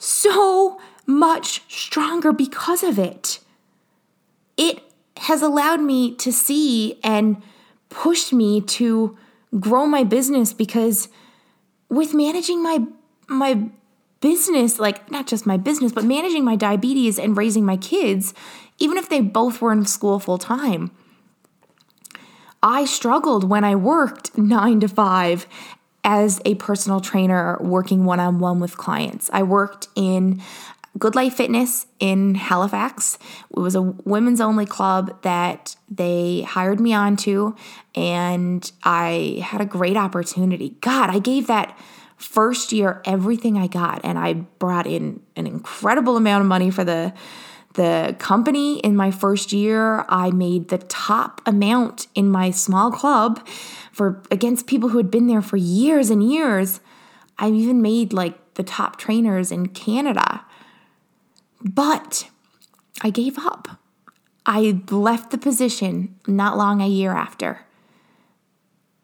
so 0.00 0.80
much 1.06 1.62
stronger 1.72 2.32
because 2.32 2.82
of 2.82 2.98
it. 2.98 3.38
It 4.56 4.82
has 5.18 5.40
allowed 5.40 5.82
me 5.82 6.16
to 6.16 6.32
see 6.32 6.98
and 7.04 7.40
pushed 7.90 8.32
me 8.32 8.60
to 8.62 9.16
grow 9.58 9.86
my 9.86 10.04
business 10.04 10.52
because 10.52 11.08
with 11.88 12.14
managing 12.14 12.62
my 12.62 12.84
my 13.28 13.68
business, 14.20 14.78
like 14.78 15.10
not 15.10 15.26
just 15.26 15.46
my 15.46 15.56
business, 15.56 15.92
but 15.92 16.04
managing 16.04 16.44
my 16.44 16.56
diabetes 16.56 17.18
and 17.18 17.36
raising 17.36 17.64
my 17.64 17.76
kids, 17.76 18.34
even 18.78 18.96
if 18.96 19.08
they 19.08 19.20
both 19.20 19.60
were 19.60 19.72
in 19.72 19.84
school 19.84 20.18
full 20.18 20.38
time, 20.38 20.90
I 22.62 22.84
struggled 22.84 23.48
when 23.48 23.64
I 23.64 23.74
worked 23.74 24.36
nine 24.38 24.80
to 24.80 24.88
five 24.88 25.46
as 26.02 26.40
a 26.44 26.54
personal 26.54 27.00
trainer 27.00 27.58
working 27.60 28.04
one 28.04 28.20
on 28.20 28.38
one 28.38 28.60
with 28.60 28.76
clients. 28.76 29.28
I 29.32 29.42
worked 29.42 29.88
in 29.96 30.40
GoodLife 30.98 31.32
Fitness 31.32 31.86
in 31.98 32.36
Halifax. 32.36 33.18
It 33.50 33.58
was 33.58 33.74
a 33.74 33.82
women's 33.82 34.40
only 34.40 34.66
club 34.66 35.22
that 35.22 35.76
they 35.90 36.42
hired 36.42 36.80
me 36.80 36.94
onto, 36.94 37.54
and 37.94 38.70
I 38.82 39.40
had 39.42 39.60
a 39.60 39.66
great 39.66 39.96
opportunity. 39.96 40.76
God, 40.80 41.10
I 41.10 41.18
gave 41.18 41.48
that 41.48 41.78
first 42.16 42.72
year 42.72 43.02
everything 43.04 43.58
I 43.58 43.66
got, 43.66 44.00
and 44.04 44.18
I 44.18 44.34
brought 44.34 44.86
in 44.86 45.20
an 45.36 45.46
incredible 45.46 46.16
amount 46.16 46.42
of 46.42 46.48
money 46.48 46.70
for 46.70 46.84
the 46.84 47.12
the 47.74 48.16
company 48.18 48.78
in 48.78 48.96
my 48.96 49.10
first 49.10 49.52
year 49.52 50.06
i 50.08 50.30
made 50.30 50.68
the 50.68 50.78
top 50.78 51.42
amount 51.44 52.06
in 52.14 52.26
my 52.26 52.50
small 52.50 52.90
club 52.90 53.46
for 53.92 54.22
against 54.30 54.66
people 54.66 54.88
who 54.88 54.96
had 54.96 55.10
been 55.10 55.26
there 55.26 55.42
for 55.42 55.58
years 55.58 56.08
and 56.08 56.22
years 56.22 56.80
i 57.38 57.50
even 57.50 57.82
made 57.82 58.14
like 58.14 58.54
the 58.54 58.62
top 58.62 58.96
trainers 58.96 59.52
in 59.52 59.66
canada 59.66 60.45
but 61.66 62.28
I 63.02 63.10
gave 63.10 63.38
up. 63.38 63.80
I 64.44 64.80
left 64.90 65.30
the 65.30 65.38
position 65.38 66.14
not 66.26 66.56
long 66.56 66.80
a 66.80 66.86
year 66.86 67.12
after. 67.12 67.60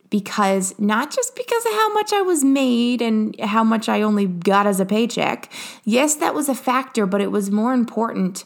Because 0.09 0.79
not 0.79 1.11
just 1.11 1.35
because 1.35 1.65
of 1.67 1.73
how 1.73 1.93
much 1.95 2.13
I 2.13 2.21
was 2.21 2.45
made 2.45 3.01
and 3.01 3.39
how 3.41 3.65
much 3.65 3.89
I 3.89 4.03
only 4.03 4.27
got 4.27 4.67
as 4.67 4.79
a 4.79 4.85
paycheck. 4.85 5.51
Yes, 5.85 6.15
that 6.17 6.35
was 6.35 6.49
a 6.49 6.55
factor, 6.55 7.07
but 7.07 7.21
it 7.21 7.33
was 7.33 7.51
more 7.51 7.73
important 7.73 8.45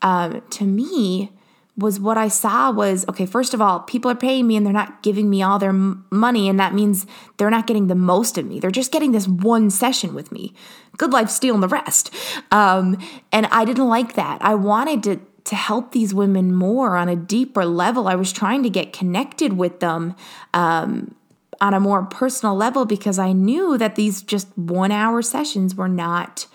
um, 0.00 0.42
to 0.50 0.64
me 0.64 1.30
was 1.76 1.98
what 1.98 2.18
I 2.18 2.28
saw 2.28 2.70
was 2.70 3.06
okay, 3.08 3.24
first 3.24 3.54
of 3.54 3.62
all, 3.62 3.80
people 3.80 4.10
are 4.10 4.16
paying 4.16 4.46
me 4.46 4.56
and 4.56 4.66
they're 4.66 4.72
not 4.72 5.02
giving 5.02 5.30
me 5.30 5.42
all 5.42 5.58
their 5.58 5.72
money, 5.72 6.48
and 6.48 6.60
that 6.60 6.74
means 6.74 7.06
they're 7.36 7.50
not 7.50 7.66
getting 7.66 7.86
the 7.86 7.94
most 7.94 8.36
of 8.36 8.44
me. 8.44 8.60
They're 8.60 8.70
just 8.70 8.92
getting 8.92 9.12
this 9.12 9.26
one 9.26 9.70
session 9.70 10.14
with 10.14 10.30
me. 10.30 10.52
Good 10.98 11.12
life 11.12 11.30
stealing 11.30 11.62
the 11.62 11.68
rest. 11.68 12.14
Um, 12.50 12.98
and 13.32 13.46
I 13.46 13.64
didn't 13.64 13.88
like 13.88 14.14
that. 14.14 14.42
I 14.42 14.54
wanted 14.54 15.02
to 15.04 15.20
to 15.44 15.56
help 15.56 15.90
these 15.90 16.14
women 16.14 16.54
more 16.54 16.96
on 16.96 17.08
a 17.08 17.16
deeper 17.16 17.64
level. 17.64 18.06
I 18.06 18.14
was 18.14 18.32
trying 18.32 18.62
to 18.62 18.70
get 18.70 18.92
connected 18.92 19.54
with 19.54 19.80
them 19.80 20.14
um, 20.54 21.16
on 21.60 21.74
a 21.74 21.80
more 21.80 22.04
personal 22.04 22.54
level 22.54 22.84
because 22.84 23.18
I 23.18 23.32
knew 23.32 23.76
that 23.76 23.96
these 23.96 24.22
just 24.22 24.56
one 24.56 24.92
hour 24.92 25.20
sessions 25.20 25.74
were 25.74 25.88
not 25.88 26.46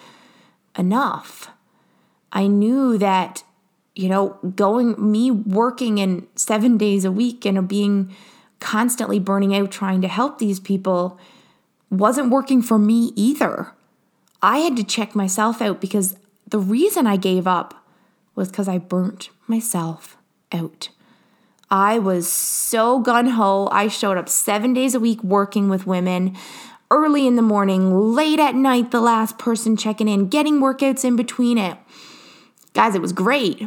enough. 0.78 1.50
I 2.32 2.48
knew 2.48 2.98
that 2.98 3.44
you 3.98 4.10
know, 4.10 4.38
going, 4.56 4.96
me 5.00 5.32
working 5.32 5.98
in 5.98 6.28
seven 6.36 6.78
days 6.78 7.04
a 7.04 7.12
week 7.12 7.46
and 7.46 7.68
being 7.68 8.16
constantly 8.60 9.20
burning 9.20 9.56
out 9.56 9.72
trying 9.72 10.02
to 10.02 10.08
help 10.08 10.38
these 10.38 10.60
people 10.60 11.20
wasn't 11.90 12.30
working 12.30 12.62
for 12.62 12.78
me 12.78 13.12
either. 13.16 13.72
I 14.42 14.60
had 14.60 14.78
to 14.78 14.84
check 14.84 15.16
myself 15.16 15.62
out 15.62 15.82
because 15.82 16.16
the 16.48 16.60
reason 16.60 17.08
I 17.08 17.18
gave 17.18 17.48
up 17.48 17.84
was 18.36 18.50
because 18.50 18.68
I 18.68 18.78
burnt 18.78 19.30
myself 19.48 20.18
out. 20.52 20.90
I 21.70 22.00
was 22.00 22.32
so 22.32 23.00
gun 23.00 23.30
ho. 23.30 23.68
I 23.72 23.88
showed 23.88 24.18
up 24.18 24.30
seven 24.30 24.74
days 24.74 24.96
a 24.96 25.00
week 25.00 25.24
working 25.24 25.70
with 25.70 25.88
women, 25.88 26.38
early 26.90 27.28
in 27.28 27.36
the 27.36 27.42
morning, 27.42 28.14
late 28.14 28.40
at 28.40 28.56
night, 28.56 28.92
the 28.92 29.02
last 29.02 29.38
person 29.38 29.76
checking 29.76 30.08
in, 30.08 30.30
getting 30.30 30.60
workouts 30.60 31.04
in 31.04 31.16
between 31.16 31.58
it. 31.58 31.78
Guys, 32.78 32.94
it 32.94 33.02
was 33.02 33.12
great, 33.12 33.60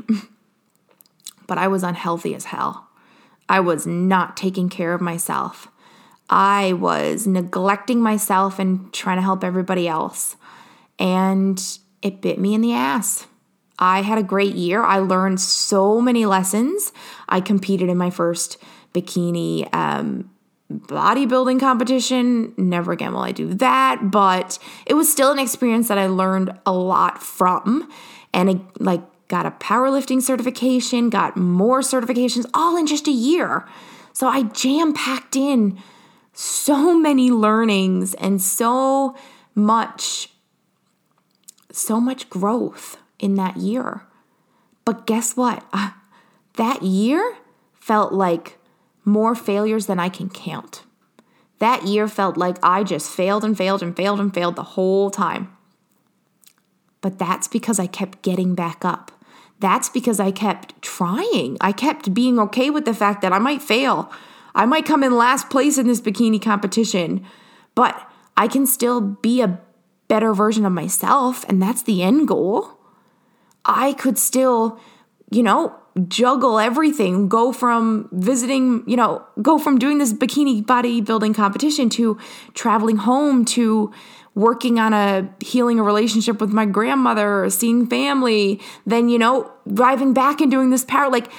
but 1.49 1.59
I 1.59 1.67
was 1.67 1.83
unhealthy 1.83 2.33
as 2.33 2.45
hell. 2.45 2.87
I 3.49 3.59
was 3.59 3.85
not 3.85 4.37
taking 4.37 4.69
care 4.69 4.95
of 4.95 5.01
myself. 5.01 5.67
I 6.31 6.75
was 6.75 7.27
neglecting 7.27 8.01
myself 8.01 8.61
and 8.61 8.93
trying 8.93 9.17
to 9.17 9.23
help 9.23 9.43
everybody 9.43 9.89
else. 9.89 10.37
And 11.01 11.61
it 12.03 12.21
bit 12.21 12.39
me 12.39 12.55
in 12.55 12.61
the 12.61 12.73
ass. 12.73 13.27
I 13.81 14.03
had 14.03 14.17
a 14.17 14.23
great 14.23 14.55
year. 14.55 14.85
I 14.85 14.99
learned 14.99 15.41
so 15.41 16.01
many 16.01 16.25
lessons. 16.25 16.93
I 17.29 17.41
competed 17.41 17.89
in 17.89 17.99
my 17.99 18.11
first 18.11 18.59
bikini 18.95 19.75
um, 19.75 20.31
bodybuilding 20.73 21.59
competition. 21.59 22.55
Never 22.57 22.93
again 22.93 23.13
will 23.13 23.23
I 23.23 23.33
do 23.33 23.55
that, 23.55 24.13
but 24.13 24.61
it 24.87 24.95
was 24.95 25.11
still 25.11 25.33
an 25.33 25.41
experience 25.41 25.89
that 25.89 25.99
I 25.99 26.07
learned 26.07 26.57
a 26.65 26.73
lot 26.73 27.21
from. 27.21 27.91
And 28.33 28.67
like, 28.79 29.03
got 29.31 29.47
a 29.47 29.53
powerlifting 29.53 30.21
certification, 30.21 31.09
got 31.09 31.37
more 31.37 31.81
certifications, 31.81 32.51
all 32.53 32.77
in 32.77 32.87
just 32.87 33.07
a 33.07 33.13
year. 33.13 33.67
So 34.13 34.29
I 34.29 34.43
jam 34.43 34.93
packed 34.93 35.37
in 35.37 35.79
so 36.33 36.99
many 36.99 37.31
learnings 37.31 38.15
and 38.15 38.43
so 38.43 39.17
much, 39.55 40.31
so 41.71 42.01
much 42.01 42.29
growth 42.29 42.99
in 43.19 43.35
that 43.37 43.57
year. 43.57 44.03
But 44.85 45.07
guess 45.07 45.37
what? 45.37 45.65
Uh, 45.73 45.91
that 46.55 46.83
year 46.83 47.37
felt 47.75 48.13
like 48.13 48.59
more 49.05 49.35
failures 49.35 49.87
than 49.87 50.01
I 50.01 50.09
can 50.09 50.29
count. 50.29 50.83
That 51.61 51.87
year 51.87 52.09
felt 52.09 52.37
like 52.37 52.59
I 52.63 52.83
just 52.83 53.11
failed 53.11 53.45
and 53.45 53.57
failed 53.57 53.83
and 53.83 53.97
failed 53.97 54.19
and 54.19 54.35
failed 54.35 54.57
the 54.57 54.63
whole 54.63 55.11
time. 55.11 55.57
But 57.01 57.19
that's 57.19 57.49
because 57.49 57.79
I 57.79 57.87
kept 57.87 58.23
getting 58.23 58.55
back 58.55 58.85
up. 58.85 59.13
That's 59.59 59.89
because 59.89 60.21
I 60.21 60.31
kept 60.31 60.81
trying. 60.83 61.57
I 61.61 61.73
kept 61.73 62.15
being 62.15 62.39
okay 62.39 62.71
with 62.71 62.85
the 62.85 62.95
fact 62.95 63.23
that 63.23 63.33
I 63.33 63.39
might 63.39 63.63
fail. 63.63 64.11
I 64.55 64.67
might 64.67 64.87
come 64.87 65.05
in 65.05 65.17
last 65.17 65.51
place 65.51 65.79
in 65.79 65.87
this 65.87 66.01
bikini 66.01 66.43
competition, 66.43 67.25
but 67.75 68.11
I 68.37 68.49
can 68.49 68.67
still 68.67 69.01
be 69.01 69.43
a 69.43 69.61
better 70.09 70.35
version 70.35 70.65
of 70.67 70.73
myself, 70.73 71.45
and 71.49 71.63
that's 71.63 71.83
the 71.83 72.03
end 72.03 72.27
goal. 72.27 72.79
I 73.65 73.93
could 73.93 74.19
still, 74.19 74.81
you 75.31 75.43
know, 75.43 75.75
juggle 76.09 76.59
everything, 76.59 77.29
go 77.29 77.53
from 77.53 78.09
visiting, 78.13 78.83
you 78.89 78.97
know, 78.97 79.25
go 79.43 79.59
from 79.59 79.79
doing 79.79 79.99
this 79.99 80.13
bikini 80.13 80.63
bodybuilding 80.63 81.35
competition 81.35 81.89
to 81.91 82.19
traveling 82.55 82.97
home 82.97 83.45
to 83.45 83.93
working 84.35 84.79
on 84.79 84.93
a 84.93 85.29
healing 85.41 85.81
a 85.81 85.83
relationship 85.83 86.41
with 86.41 86.51
my 86.51 86.65
grandmother, 86.65 87.51
seeing 87.51 87.87
family, 87.87 88.61
then, 88.87 89.09
you 89.09 89.19
know, 89.19 89.51
driving 89.73 90.13
back 90.13 90.41
and 90.41 90.51
doing 90.51 90.71
this 90.71 90.85
power 90.85 91.11
like 91.11 91.31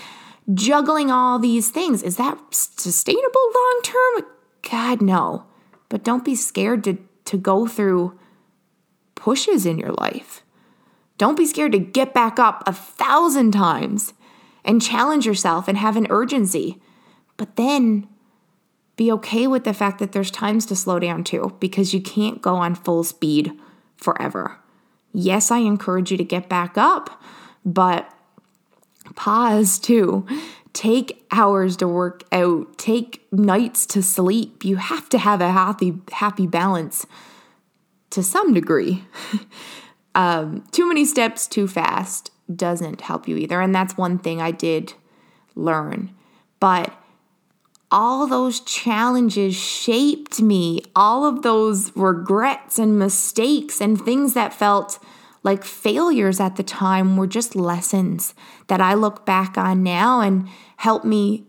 juggling 0.53 1.09
all 1.09 1.39
these 1.39 1.69
things. 1.69 2.03
Is 2.03 2.17
that 2.17 2.37
sustainable 2.51 3.51
long 3.55 3.81
term? 3.83 4.23
God 4.69 5.01
no. 5.01 5.45
But 5.89 6.03
don't 6.03 6.25
be 6.25 6.35
scared 6.35 6.83
to 6.85 6.97
to 7.25 7.37
go 7.37 7.67
through 7.67 8.17
pushes 9.15 9.65
in 9.65 9.77
your 9.77 9.93
life. 9.93 10.43
Don't 11.17 11.37
be 11.37 11.45
scared 11.45 11.71
to 11.73 11.79
get 11.79 12.13
back 12.13 12.39
up 12.39 12.63
a 12.65 12.73
thousand 12.73 13.51
times 13.51 14.13
and 14.63 14.81
challenge 14.81 15.25
yourself 15.25 15.67
and 15.67 15.77
have 15.77 15.97
an 15.97 16.07
urgency. 16.09 16.81
But 17.37 17.55
then 17.55 18.07
be 18.95 19.11
okay 19.11 19.47
with 19.47 19.63
the 19.63 19.73
fact 19.73 19.99
that 19.99 20.11
there's 20.11 20.31
times 20.31 20.65
to 20.67 20.75
slow 20.75 20.99
down 20.99 21.23
too, 21.23 21.55
because 21.59 21.93
you 21.93 22.01
can't 22.01 22.41
go 22.41 22.55
on 22.55 22.75
full 22.75 23.03
speed 23.03 23.51
forever. 23.95 24.59
Yes, 25.13 25.51
I 25.51 25.59
encourage 25.59 26.11
you 26.11 26.17
to 26.17 26.23
get 26.23 26.47
back 26.47 26.77
up, 26.77 27.21
but 27.65 28.13
pause 29.15 29.79
too. 29.79 30.25
Take 30.73 31.25
hours 31.31 31.75
to 31.77 31.87
work 31.87 32.23
out, 32.31 32.77
take 32.77 33.25
nights 33.31 33.85
to 33.87 34.01
sleep. 34.01 34.63
You 34.63 34.77
have 34.77 35.09
to 35.09 35.17
have 35.17 35.41
a 35.41 35.51
happy 35.51 35.99
happy 36.11 36.47
balance 36.47 37.05
to 38.11 38.23
some 38.23 38.53
degree. 38.53 39.03
Um, 40.13 40.65
too 40.71 40.87
many 40.87 41.05
steps 41.05 41.47
too 41.47 41.67
fast 41.67 42.31
doesn't 42.55 43.01
help 43.01 43.27
you 43.27 43.37
either. 43.37 43.61
And 43.61 43.73
that's 43.73 43.97
one 43.97 44.17
thing 44.17 44.41
I 44.41 44.51
did 44.51 44.93
learn. 45.55 46.13
But 46.59 46.93
all 47.91 48.25
those 48.25 48.61
challenges 48.61 49.55
shaped 49.55 50.41
me. 50.41 50.81
All 50.95 51.25
of 51.25 51.41
those 51.41 51.95
regrets 51.95 52.79
and 52.79 52.97
mistakes 52.97 53.81
and 53.81 53.99
things 53.99 54.33
that 54.33 54.53
felt 54.53 54.97
like 55.43 55.63
failures 55.63 56.39
at 56.39 56.55
the 56.55 56.63
time 56.63 57.17
were 57.17 57.27
just 57.27 57.55
lessons 57.55 58.33
that 58.67 58.79
I 58.79 58.93
look 58.93 59.25
back 59.25 59.57
on 59.57 59.83
now 59.83 60.21
and 60.21 60.47
help 60.77 61.03
me 61.03 61.45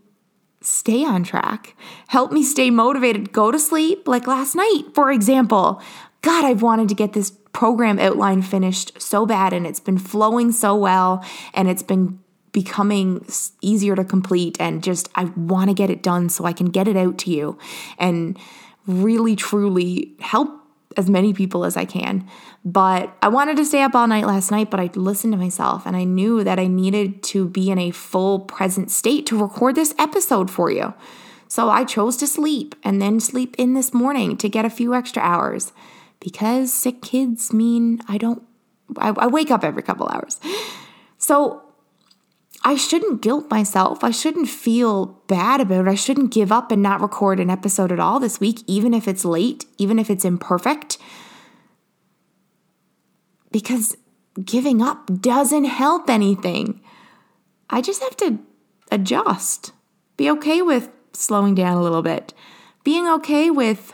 stay 0.61 1.05
on 1.05 1.23
track, 1.23 1.75
help 2.07 2.31
me 2.31 2.43
stay 2.43 2.69
motivated, 2.69 3.31
go 3.31 3.51
to 3.51 3.59
sleep. 3.59 4.07
Like 4.07 4.27
last 4.27 4.55
night, 4.55 4.83
for 4.93 5.11
example, 5.11 5.81
God, 6.21 6.45
I've 6.45 6.61
wanted 6.61 6.89
to 6.89 6.95
get 6.95 7.13
this 7.13 7.31
program 7.53 7.99
outline 7.99 8.41
finished 8.41 9.01
so 9.01 9.25
bad 9.25 9.53
and 9.53 9.65
it's 9.65 9.79
been 9.79 9.97
flowing 9.97 10.51
so 10.51 10.75
well 10.75 11.23
and 11.53 11.69
it's 11.69 11.83
been 11.83 12.19
becoming 12.51 13.25
easier 13.61 13.95
to 13.95 14.03
complete 14.03 14.57
and 14.59 14.83
just 14.83 15.09
I 15.15 15.25
want 15.25 15.69
to 15.69 15.73
get 15.73 15.89
it 15.89 16.03
done 16.03 16.29
so 16.29 16.45
I 16.45 16.53
can 16.53 16.67
get 16.67 16.87
it 16.87 16.97
out 16.97 17.17
to 17.19 17.31
you 17.31 17.57
and 17.97 18.37
really 18.85 19.35
truly 19.35 20.13
help 20.19 20.59
as 20.95 21.09
many 21.09 21.33
people 21.33 21.65
as 21.65 21.75
I 21.75 21.85
can. 21.85 22.27
But 22.63 23.15
I 23.21 23.27
wanted 23.29 23.57
to 23.57 23.65
stay 23.65 23.81
up 23.81 23.95
all 23.95 24.07
night 24.07 24.25
last 24.25 24.51
night, 24.51 24.69
but 24.69 24.79
I 24.79 24.89
listened 24.93 25.33
to 25.33 25.39
myself 25.39 25.85
and 25.85 25.95
I 25.95 26.03
knew 26.03 26.43
that 26.43 26.59
I 26.59 26.67
needed 26.67 27.23
to 27.23 27.47
be 27.47 27.71
in 27.71 27.79
a 27.79 27.91
full 27.91 28.41
present 28.41 28.91
state 28.91 29.25
to 29.27 29.41
record 29.41 29.75
this 29.75 29.95
episode 29.97 30.51
for 30.51 30.71
you. 30.71 30.93
So 31.47 31.69
I 31.69 31.83
chose 31.83 32.17
to 32.17 32.27
sleep 32.27 32.75
and 32.83 33.01
then 33.01 33.19
sleep 33.19 33.55
in 33.57 33.73
this 33.73 33.93
morning 33.93 34.37
to 34.37 34.49
get 34.49 34.65
a 34.65 34.69
few 34.69 34.93
extra 34.93 35.21
hours 35.21 35.71
because 36.23 36.71
sick 36.71 37.01
kids 37.01 37.51
mean 37.51 37.99
I 38.07 38.17
don't, 38.17 38.41
I, 38.97 39.09
I 39.09 39.27
wake 39.27 39.51
up 39.51 39.63
every 39.63 39.83
couple 39.83 40.07
hours. 40.07 40.39
So 41.17 41.61
I 42.63 42.75
shouldn't 42.75 43.21
guilt 43.21 43.49
myself. 43.51 44.03
I 44.03 44.11
shouldn't 44.11 44.47
feel 44.47 45.21
bad 45.27 45.59
about 45.59 45.85
it. 45.85 45.91
I 45.91 45.95
shouldn't 45.95 46.31
give 46.31 46.51
up 46.51 46.71
and 46.71 46.81
not 46.81 47.01
record 47.01 47.41
an 47.41 47.49
episode 47.49 47.91
at 47.91 47.99
all 47.99 48.21
this 48.21 48.39
week, 48.39 48.61
even 48.67 48.93
if 48.93 49.05
it's 49.05 49.25
late, 49.25 49.65
even 49.77 49.99
if 49.99 50.09
it's 50.09 50.23
imperfect. 50.23 50.97
Because 53.51 53.97
giving 54.45 54.81
up 54.81 55.21
doesn't 55.21 55.65
help 55.65 56.09
anything. 56.09 56.79
I 57.69 57.81
just 57.81 58.01
have 58.01 58.15
to 58.17 58.39
adjust, 58.91 59.73
be 60.15 60.29
okay 60.29 60.61
with 60.61 60.89
slowing 61.11 61.53
down 61.53 61.77
a 61.77 61.83
little 61.83 62.01
bit, 62.01 62.33
being 62.83 63.07
okay 63.07 63.51
with 63.51 63.93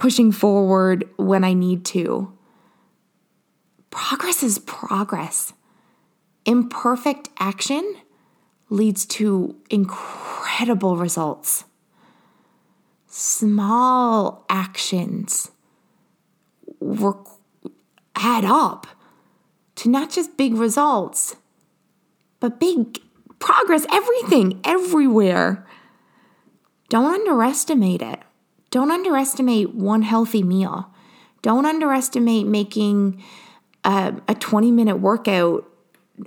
pushing 0.00 0.32
forward 0.32 1.06
when 1.16 1.44
I 1.44 1.52
need 1.52 1.84
to. 1.84 2.32
Progress 3.90 4.42
is 4.42 4.58
progress. 4.58 5.52
Imperfect 6.46 7.28
action 7.38 7.96
leads 8.70 9.04
to 9.04 9.54
incredible 9.68 10.96
results. 10.96 11.64
Small 13.08 14.46
actions 14.48 15.50
work, 16.80 17.26
add 18.16 18.46
up 18.46 18.86
to 19.74 19.90
not 19.90 20.10
just 20.10 20.34
big 20.38 20.54
results, 20.54 21.36
but 22.40 22.58
big 22.58 23.00
progress, 23.38 23.84
everything, 23.92 24.62
everywhere. 24.64 25.66
Don't 26.88 27.12
underestimate 27.12 28.00
it. 28.00 28.20
Don't 28.70 28.90
underestimate 28.90 29.74
one 29.74 30.02
healthy 30.02 30.42
meal. 30.42 30.90
Don't 31.42 31.66
underestimate 31.66 32.46
making 32.46 33.22
a, 33.84 34.14
a 34.28 34.34
20 34.34 34.70
minute 34.70 34.96
workout 34.96 35.66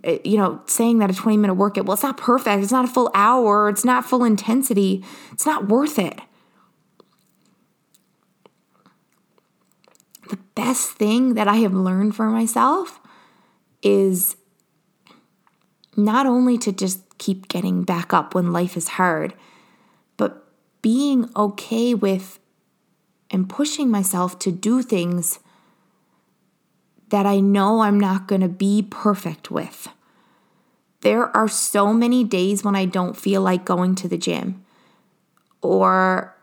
uh, 0.03 0.17
you 0.23 0.38
know, 0.38 0.62
saying 0.65 0.99
that 0.99 1.12
a 1.12 1.13
20 1.13 1.38
minute 1.38 1.53
workout, 1.56 1.86
well, 1.86 1.93
it's 1.93 2.03
not 2.03 2.17
perfect. 2.17 2.63
It's 2.63 2.71
not 2.71 2.86
a 2.86 2.88
full 2.88 3.12
hour. 3.13 3.69
It's 3.69 3.86
not 3.86 4.06
full 4.06 4.23
intensity. 4.23 5.03
It's 5.32 5.45
not 5.45 5.67
worth 5.67 5.99
it. 5.99 6.19
The 10.29 10.38
best 10.56 10.91
thing 10.91 11.36
that 11.36 11.47
I 11.47 11.58
have 11.58 11.73
learned 11.73 12.15
for 12.15 12.27
myself 12.29 12.99
is 13.82 14.36
not 15.95 16.25
only 16.25 16.58
to 16.60 16.71
just 16.71 17.17
keep 17.17 17.47
getting 17.47 17.84
back 17.84 18.13
up 18.13 18.34
when 18.34 18.51
life 18.51 18.75
is 18.75 18.88
hard, 18.88 19.34
being 20.84 21.28
okay 21.36 21.96
with 21.96 22.39
and 23.32 23.50
pushing 23.50 23.89
myself 23.89 24.38
to 24.38 24.52
do 24.52 24.84
things 24.84 25.39
that 27.10 27.26
I 27.26 27.39
know 27.39 27.82
I'm 27.82 28.00
not 28.00 28.28
going 28.28 28.41
to 28.41 28.50
be 28.50 28.86
perfect 28.88 29.50
with. 29.50 29.88
There 31.02 31.36
are 31.36 31.48
so 31.48 31.93
many 31.93 32.24
days 32.24 32.63
when 32.63 32.76
I 32.76 32.86
don't 32.86 33.17
feel 33.17 33.41
like 33.41 33.65
going 33.65 33.96
to 33.96 34.08
the 34.08 34.17
gym 34.17 34.63
or 35.62 36.38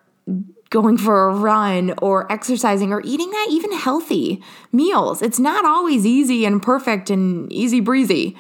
going 0.71 0.97
for 0.97 1.29
a 1.29 1.35
run 1.35 1.95
or 2.01 2.31
exercising 2.31 2.93
or 2.93 3.03
eating 3.05 3.31
that 3.31 3.49
even 3.51 3.73
healthy 3.73 4.43
meals. 4.73 5.23
It's 5.23 5.39
not 5.39 5.65
always 5.65 6.07
easy 6.07 6.45
and 6.45 6.63
perfect 6.63 7.11
and 7.11 7.53
easy 7.53 7.81
breezy. 7.81 8.37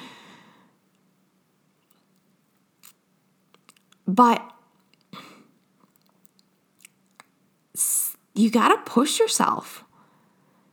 But 4.06 4.42
you 8.40 8.50
got 8.50 8.68
to 8.68 8.90
push 8.90 9.18
yourself. 9.18 9.84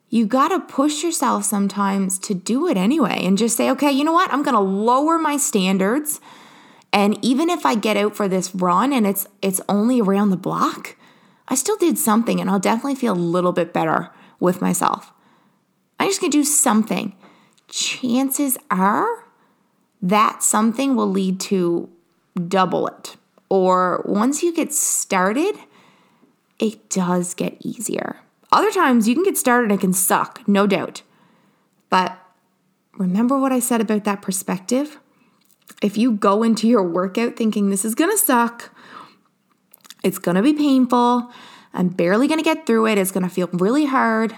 You 0.10 0.26
got 0.26 0.50
to 0.50 0.60
push 0.62 1.04
yourself 1.04 1.44
sometimes 1.44 2.18
to 2.20 2.34
do 2.34 2.68
it 2.68 2.78
anyway 2.78 3.26
and 3.26 3.38
just 3.38 3.58
say, 3.58 3.70
okay, 3.72 3.92
you 3.92 4.06
know 4.06 4.14
what? 4.14 4.32
I'm 4.32 4.42
going 4.42 4.56
to 4.56 4.62
lower 4.62 5.18
my 5.18 5.36
standards. 5.36 6.22
And 6.94 7.24
even 7.24 7.50
if 7.50 7.66
I 7.66 7.76
get 7.76 7.98
out 7.98 8.16
for 8.16 8.30
this 8.30 8.56
run 8.56 8.94
and 8.94 9.06
it's 9.06 9.28
it's 9.42 9.60
only 9.68 10.00
around 10.00 10.30
the 10.30 10.38
block, 10.38 10.96
I 11.50 11.56
still 11.56 11.76
did 11.76 11.98
something 11.98 12.40
and 12.40 12.50
I'll 12.50 12.60
definitely 12.60 12.96
feel 12.96 13.14
a 13.14 13.16
little 13.16 13.52
bit 13.52 13.74
better 13.74 14.12
with 14.40 14.62
myself. 14.62 15.12
I'm 16.00 16.08
just 16.08 16.22
going 16.22 16.32
to 16.32 16.38
do 16.38 16.46
something. 16.46 17.14
Chances 17.68 18.58
are 18.72 19.26
that 20.02 20.42
something 20.42 20.96
will 20.96 21.10
lead 21.10 21.40
to 21.42 21.90
double 22.48 22.88
it. 22.88 23.18
Or 23.50 24.04
once 24.06 24.44
you 24.44 24.54
get 24.54 24.74
started, 24.74 25.56
it 26.60 26.90
does 26.90 27.34
get 27.34 27.58
easier. 27.60 28.22
Other 28.52 28.72
times 28.72 29.08
you 29.08 29.16
can 29.16 29.24
get 29.24 29.38
started 29.38 29.72
and 29.72 29.80
it 29.80 29.82
can 29.82 29.94
suck, 29.94 30.48
no 30.48 30.68
doubt. 30.68 31.02
But 31.90 32.18
remember 32.94 33.38
what 33.38 33.52
I 33.52 33.60
said 33.60 33.82
about 33.82 34.06
that 34.06 34.22
perspective? 34.22 35.00
If 35.82 35.98
you 35.98 36.14
go 36.14 36.44
into 36.44 36.68
your 36.68 36.84
workout 36.84 37.36
thinking 37.36 37.70
this 37.70 37.86
is 37.86 37.96
gonna 37.96 38.18
suck, 38.18 38.74
it's 40.04 40.18
gonna 40.18 40.42
be 40.42 40.54
painful, 40.54 41.32
I'm 41.74 41.90
barely 41.90 42.28
gonna 42.28 42.42
get 42.42 42.66
through 42.66 42.88
it, 42.88 42.98
it's 42.98 43.12
gonna 43.12 43.30
feel 43.30 43.50
really 43.52 43.86
hard, 43.86 44.38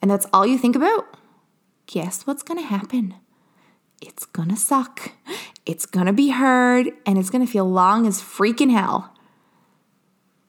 and 0.00 0.10
that's 0.10 0.26
all 0.32 0.46
you 0.46 0.58
think 0.58 0.74
about, 0.74 1.16
guess 1.86 2.26
what's 2.26 2.42
gonna 2.42 2.62
happen? 2.62 3.14
It's 4.00 4.24
gonna 4.24 4.56
suck, 4.56 5.12
it's 5.66 5.84
gonna 5.84 6.14
be 6.14 6.30
hard, 6.30 6.90
and 7.04 7.18
it's 7.18 7.30
gonna 7.30 7.46
feel 7.46 7.70
long 7.70 8.06
as 8.06 8.20
freaking 8.22 8.70
hell. 8.70 9.14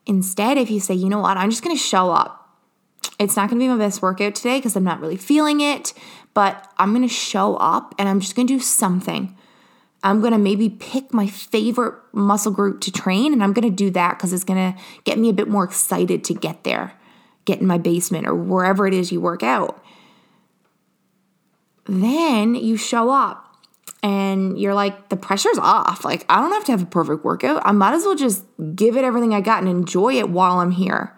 Instead, 0.06 0.58
if 0.58 0.70
you 0.70 0.80
say, 0.80 0.94
you 0.94 1.10
know 1.10 1.20
what, 1.20 1.38
I'm 1.38 1.50
just 1.50 1.64
gonna 1.64 1.76
show 1.76 2.12
up. 2.12 2.38
It's 3.20 3.36
not 3.36 3.50
gonna 3.50 3.60
be 3.60 3.68
my 3.68 3.78
best 3.78 4.02
workout 4.02 4.36
today 4.36 4.58
because 4.58 4.76
I'm 4.76 4.84
not 4.84 5.00
really 5.00 5.18
feeling 5.18 5.62
it, 5.62 5.94
but 6.34 6.72
I'm 6.78 6.94
gonna 6.94 7.08
show 7.08 7.56
up 7.58 7.94
and 8.00 8.10
I'm 8.10 8.20
just 8.20 8.36
gonna 8.36 8.48
do 8.48 8.60
something. 8.60 9.38
I'm 10.04 10.22
gonna 10.22 10.40
maybe 10.40 10.70
pick 10.70 11.14
my 11.14 11.28
favorite 11.28 11.96
muscle 12.14 12.52
group 12.52 12.82
to 12.82 12.92
train, 12.92 13.34
and 13.34 13.44
I'm 13.44 13.54
gonna 13.54 13.70
do 13.70 13.92
that 13.92 14.18
because 14.18 14.34
it's 14.34 14.44
gonna 14.44 14.76
get 15.04 15.20
me 15.20 15.30
a 15.30 15.34
bit 15.34 15.48
more 15.48 15.64
excited 15.64 16.24
to 16.26 16.34
get 16.34 16.64
there, 16.64 16.94
get 17.46 17.62
in 17.62 17.68
my 17.68 17.78
basement 17.78 18.28
or 18.28 18.34
wherever 18.34 18.88
it 18.88 18.94
is 18.94 19.12
you 19.12 19.22
work 19.22 19.44
out. 19.44 19.84
Then 21.86 22.56
you 22.56 22.78
show 22.78 23.12
up 23.12 23.51
and 24.04 24.60
you're 24.60 24.74
like, 24.74 25.10
the 25.10 25.18
pressure's 25.18 25.58
off. 25.60 26.04
Like, 26.04 26.26
I 26.28 26.42
don't 26.42 26.52
have 26.52 26.66
to 26.66 26.72
have 26.72 26.82
a 26.82 26.88
perfect 26.88 27.24
workout. 27.24 27.62
I 27.66 27.72
might 27.72 27.94
as 27.94 28.04
well 28.04 28.16
just 28.16 28.44
give 28.76 28.98
it 28.98 29.04
everything 29.04 29.34
I 29.34 29.42
got 29.42 29.60
and 29.60 29.70
enjoy 29.70 30.16
it 30.16 30.30
while 30.30 30.60
I'm 30.60 30.72
here. 30.72 31.16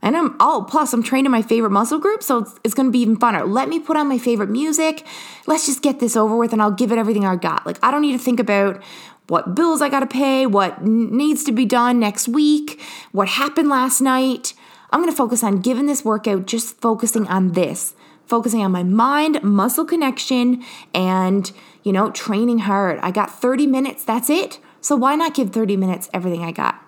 And 0.00 0.16
I'm, 0.16 0.36
oh, 0.38 0.66
plus 0.68 0.92
I'm 0.92 1.02
training 1.02 1.30
my 1.30 1.40
favorite 1.40 1.70
muscle 1.70 1.98
group, 1.98 2.22
so 2.22 2.38
it's, 2.38 2.60
it's 2.62 2.74
gonna 2.74 2.90
be 2.90 2.98
even 2.98 3.16
funner. 3.16 3.50
Let 3.50 3.70
me 3.70 3.80
put 3.80 3.96
on 3.96 4.06
my 4.06 4.18
favorite 4.18 4.50
music. 4.50 5.06
Let's 5.46 5.64
just 5.64 5.80
get 5.80 5.98
this 5.98 6.14
over 6.14 6.36
with 6.36 6.52
and 6.52 6.60
I'll 6.60 6.70
give 6.70 6.92
it 6.92 6.98
everything 6.98 7.24
I 7.24 7.36
got. 7.36 7.64
Like, 7.64 7.78
I 7.82 7.90
don't 7.90 8.02
need 8.02 8.12
to 8.12 8.18
think 8.18 8.38
about 8.38 8.82
what 9.28 9.54
bills 9.54 9.80
I 9.80 9.88
gotta 9.88 10.06
pay, 10.06 10.46
what 10.46 10.84
needs 10.84 11.42
to 11.44 11.52
be 11.52 11.64
done 11.64 11.98
next 11.98 12.28
week, 12.28 12.82
what 13.12 13.28
happened 13.28 13.70
last 13.70 14.02
night. 14.02 14.52
I'm 14.90 15.00
gonna 15.00 15.12
focus 15.12 15.42
on 15.42 15.62
giving 15.62 15.86
this 15.86 16.04
workout, 16.04 16.46
just 16.46 16.80
focusing 16.82 17.26
on 17.28 17.52
this, 17.52 17.94
focusing 18.26 18.60
on 18.60 18.72
my 18.72 18.82
mind, 18.82 19.42
muscle 19.42 19.86
connection, 19.86 20.62
and 20.92 21.50
you 21.84 21.92
know, 21.92 22.10
training 22.10 22.60
hard. 22.60 22.98
I 23.00 23.12
got 23.12 23.30
30 23.30 23.68
minutes, 23.68 24.04
that's 24.04 24.28
it. 24.28 24.58
So 24.80 24.96
why 24.96 25.14
not 25.14 25.34
give 25.34 25.50
30 25.50 25.76
minutes 25.76 26.10
everything 26.12 26.42
I 26.42 26.50
got? 26.50 26.82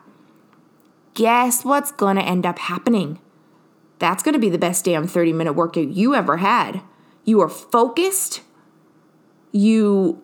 Guess 1.14 1.64
what's 1.64 1.92
gonna 1.92 2.22
end 2.22 2.44
up 2.44 2.58
happening? 2.58 3.20
That's 3.98 4.22
gonna 4.22 4.38
be 4.38 4.50
the 4.50 4.58
best 4.58 4.84
damn 4.84 5.06
30 5.06 5.32
minute 5.32 5.52
workout 5.52 5.88
you 5.88 6.14
ever 6.14 6.38
had. 6.38 6.80
You 7.24 7.40
are 7.40 7.48
focused. 7.48 8.42
You 9.52 10.22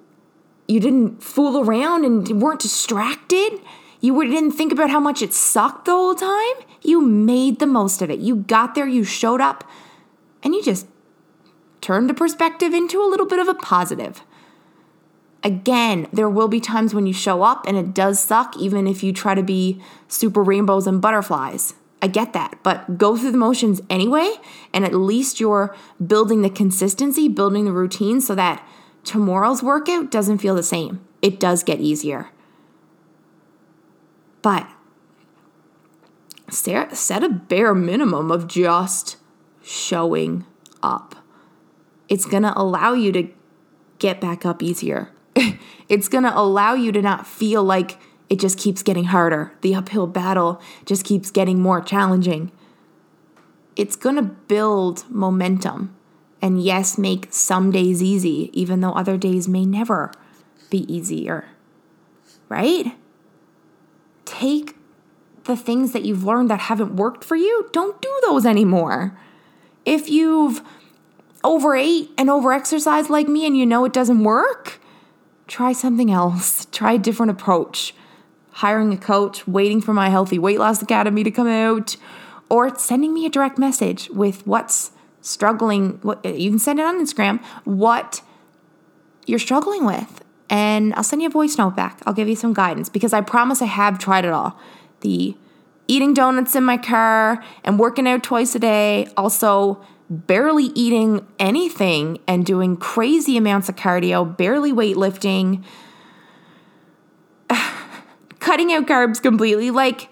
you 0.68 0.80
didn't 0.80 1.22
fool 1.22 1.60
around 1.60 2.04
and 2.04 2.40
weren't 2.40 2.60
distracted. 2.60 3.60
You 4.00 4.20
didn't 4.24 4.52
think 4.52 4.72
about 4.72 4.90
how 4.90 5.00
much 5.00 5.20
it 5.20 5.34
sucked 5.34 5.84
the 5.84 5.92
whole 5.92 6.14
time. 6.14 6.66
You 6.82 7.00
made 7.00 7.58
the 7.58 7.66
most 7.66 8.00
of 8.00 8.10
it. 8.10 8.20
You 8.20 8.36
got 8.36 8.74
there, 8.74 8.86
you 8.86 9.04
showed 9.04 9.40
up, 9.40 9.64
and 10.42 10.54
you 10.54 10.62
just 10.62 10.86
turned 11.80 12.08
the 12.08 12.14
perspective 12.14 12.72
into 12.72 13.02
a 13.02 13.08
little 13.08 13.26
bit 13.26 13.38
of 13.38 13.48
a 13.48 13.54
positive. 13.54 14.22
Again, 15.44 16.06
there 16.12 16.30
will 16.30 16.48
be 16.48 16.60
times 16.60 16.94
when 16.94 17.06
you 17.06 17.12
show 17.12 17.42
up 17.42 17.66
and 17.66 17.76
it 17.76 17.92
does 17.92 18.20
suck, 18.20 18.56
even 18.56 18.86
if 18.86 19.02
you 19.02 19.12
try 19.12 19.34
to 19.34 19.42
be 19.42 19.82
super 20.06 20.42
rainbows 20.42 20.86
and 20.86 21.00
butterflies. 21.00 21.74
I 22.00 22.08
get 22.08 22.32
that, 22.32 22.58
but 22.62 22.98
go 22.98 23.16
through 23.16 23.32
the 23.32 23.38
motions 23.38 23.80
anyway, 23.88 24.34
and 24.72 24.84
at 24.84 24.94
least 24.94 25.38
you're 25.38 25.74
building 26.04 26.42
the 26.42 26.50
consistency, 26.50 27.28
building 27.28 27.64
the 27.64 27.72
routine 27.72 28.20
so 28.20 28.34
that 28.34 28.66
tomorrow's 29.04 29.62
workout 29.62 30.10
doesn't 30.10 30.38
feel 30.38 30.56
the 30.56 30.62
same. 30.62 31.04
It 31.22 31.38
does 31.38 31.62
get 31.62 31.80
easier. 31.80 32.30
But 34.42 34.68
set 36.48 37.22
a 37.24 37.28
bare 37.28 37.74
minimum 37.74 38.30
of 38.30 38.48
just 38.48 39.16
showing 39.62 40.44
up. 40.82 41.14
It's 42.08 42.26
gonna 42.26 42.52
allow 42.56 42.92
you 42.92 43.12
to 43.12 43.28
get 43.98 44.20
back 44.20 44.44
up 44.44 44.62
easier. 44.62 45.10
it's 45.88 46.08
going 46.08 46.24
to 46.24 46.38
allow 46.38 46.74
you 46.74 46.92
to 46.92 47.02
not 47.02 47.26
feel 47.26 47.62
like 47.62 47.98
it 48.28 48.40
just 48.40 48.58
keeps 48.58 48.82
getting 48.82 49.04
harder. 49.04 49.52
The 49.60 49.74
uphill 49.74 50.06
battle 50.06 50.60
just 50.86 51.04
keeps 51.04 51.30
getting 51.30 51.60
more 51.60 51.80
challenging. 51.80 52.50
It's 53.76 53.96
going 53.96 54.16
to 54.16 54.22
build 54.22 55.04
momentum. 55.10 55.94
And 56.40 56.62
yes, 56.62 56.98
make 56.98 57.28
some 57.30 57.70
days 57.70 58.02
easy, 58.02 58.50
even 58.52 58.80
though 58.80 58.92
other 58.92 59.16
days 59.16 59.48
may 59.48 59.64
never 59.64 60.12
be 60.70 60.92
easier. 60.92 61.46
Right? 62.48 62.96
Take 64.24 64.76
the 65.44 65.56
things 65.56 65.92
that 65.92 66.04
you've 66.04 66.24
learned 66.24 66.50
that 66.50 66.60
haven't 66.60 66.96
worked 66.96 67.24
for 67.24 67.36
you, 67.36 67.68
don't 67.72 68.00
do 68.00 68.20
those 68.26 68.46
anymore. 68.46 69.18
If 69.84 70.08
you've 70.08 70.62
overate 71.44 72.10
and 72.16 72.28
overexercised 72.28 73.08
like 73.08 73.28
me 73.28 73.46
and 73.46 73.56
you 73.56 73.66
know 73.66 73.84
it 73.84 73.92
doesn't 73.92 74.22
work, 74.22 74.80
try 75.52 75.72
something 75.72 76.10
else, 76.10 76.66
try 76.72 76.92
a 76.92 76.98
different 76.98 77.30
approach. 77.30 77.94
Hiring 78.52 78.92
a 78.92 78.96
coach, 78.96 79.46
waiting 79.46 79.80
for 79.82 79.92
my 79.92 80.08
Healthy 80.08 80.38
Weight 80.38 80.58
Loss 80.58 80.82
Academy 80.82 81.22
to 81.24 81.30
come 81.30 81.46
out, 81.46 81.96
or 82.48 82.74
sending 82.78 83.12
me 83.12 83.26
a 83.26 83.30
direct 83.30 83.58
message 83.58 84.08
with 84.10 84.46
what's 84.46 84.92
struggling. 85.20 85.98
What, 86.02 86.24
you 86.24 86.50
can 86.50 86.58
send 86.58 86.78
it 86.78 86.84
on 86.84 86.98
Instagram, 86.98 87.42
what 87.64 88.22
you're 89.26 89.38
struggling 89.38 89.84
with. 89.84 90.24
And 90.48 90.94
I'll 90.94 91.04
send 91.04 91.22
you 91.22 91.28
a 91.28 91.30
voice 91.30 91.56
note 91.56 91.76
back. 91.76 92.00
I'll 92.06 92.12
give 92.12 92.28
you 92.28 92.36
some 92.36 92.52
guidance 92.52 92.88
because 92.88 93.12
I 93.12 93.20
promise 93.20 93.62
I 93.62 93.66
have 93.66 93.98
tried 93.98 94.24
it 94.24 94.32
all. 94.32 94.58
The 95.00 95.36
eating 95.86 96.14
donuts 96.14 96.54
in 96.54 96.64
my 96.64 96.78
car 96.78 97.42
and 97.64 97.78
working 97.78 98.06
out 98.06 98.22
twice 98.22 98.54
a 98.54 98.58
day, 98.58 99.08
also 99.16 99.82
barely 100.12 100.64
eating 100.74 101.26
anything 101.38 102.18
and 102.26 102.44
doing 102.44 102.76
crazy 102.76 103.36
amounts 103.36 103.68
of 103.68 103.76
cardio, 103.76 104.36
barely 104.36 104.72
weightlifting, 104.72 105.64
cutting 108.38 108.72
out 108.72 108.86
carbs 108.86 109.22
completely. 109.22 109.70
Like, 109.70 110.10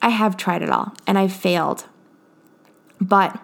I 0.00 0.10
have 0.10 0.36
tried 0.36 0.62
it 0.62 0.70
all 0.70 0.94
and 1.06 1.18
I've 1.18 1.32
failed. 1.32 1.86
But 3.00 3.40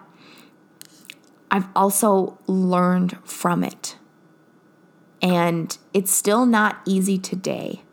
I've 1.51 1.67
also 1.75 2.39
learned 2.47 3.17
from 3.25 3.63
it. 3.63 3.97
And 5.21 5.77
it's 5.93 6.11
still 6.11 6.45
not 6.45 6.79
easy 6.85 7.17
today. 7.17 7.83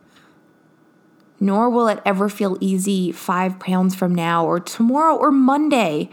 Nor 1.41 1.69
will 1.69 1.89
it 1.89 1.99
ever 2.05 2.29
feel 2.29 2.57
easy 2.61 3.11
five 3.11 3.59
pounds 3.59 3.95
from 3.95 4.15
now 4.15 4.45
or 4.45 4.61
tomorrow 4.61 5.15
or 5.15 5.29
Monday 5.29 6.09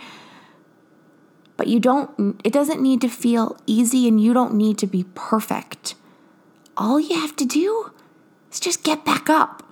but 1.56 1.66
you 1.68 1.78
don't, 1.80 2.40
it 2.44 2.52
doesn't 2.52 2.80
need 2.80 3.00
to 3.00 3.08
feel 3.08 3.56
easy 3.66 4.08
and 4.08 4.20
you 4.20 4.34
don't 4.34 4.54
need 4.54 4.78
to 4.78 4.86
be 4.86 5.04
perfect. 5.14 5.94
all 6.76 6.98
you 6.98 7.14
have 7.20 7.36
to 7.36 7.44
do 7.44 7.92
is 8.50 8.60
just 8.60 8.82
get 8.82 9.04
back 9.04 9.30
up. 9.30 9.62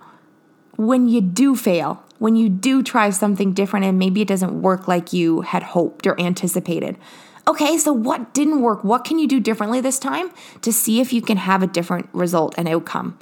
When 0.75 1.07
you 1.07 1.21
do 1.21 1.55
fail, 1.55 2.03
when 2.17 2.35
you 2.35 2.49
do 2.49 2.81
try 2.81 3.09
something 3.09 3.53
different 3.53 3.85
and 3.85 3.99
maybe 3.99 4.21
it 4.21 4.27
doesn't 4.27 4.61
work 4.61 4.87
like 4.87 5.11
you 5.13 5.41
had 5.41 5.63
hoped 5.63 6.07
or 6.07 6.19
anticipated. 6.19 6.97
Okay, 7.45 7.77
so 7.77 7.91
what 7.91 8.33
didn't 8.33 8.61
work? 8.61 8.83
What 8.83 9.03
can 9.03 9.19
you 9.19 9.27
do 9.27 9.41
differently 9.41 9.81
this 9.81 9.99
time 9.99 10.31
to 10.61 10.71
see 10.71 11.01
if 11.01 11.11
you 11.11 11.21
can 11.21 11.35
have 11.35 11.61
a 11.61 11.67
different 11.67 12.07
result 12.13 12.55
and 12.57 12.69
outcome? 12.69 13.17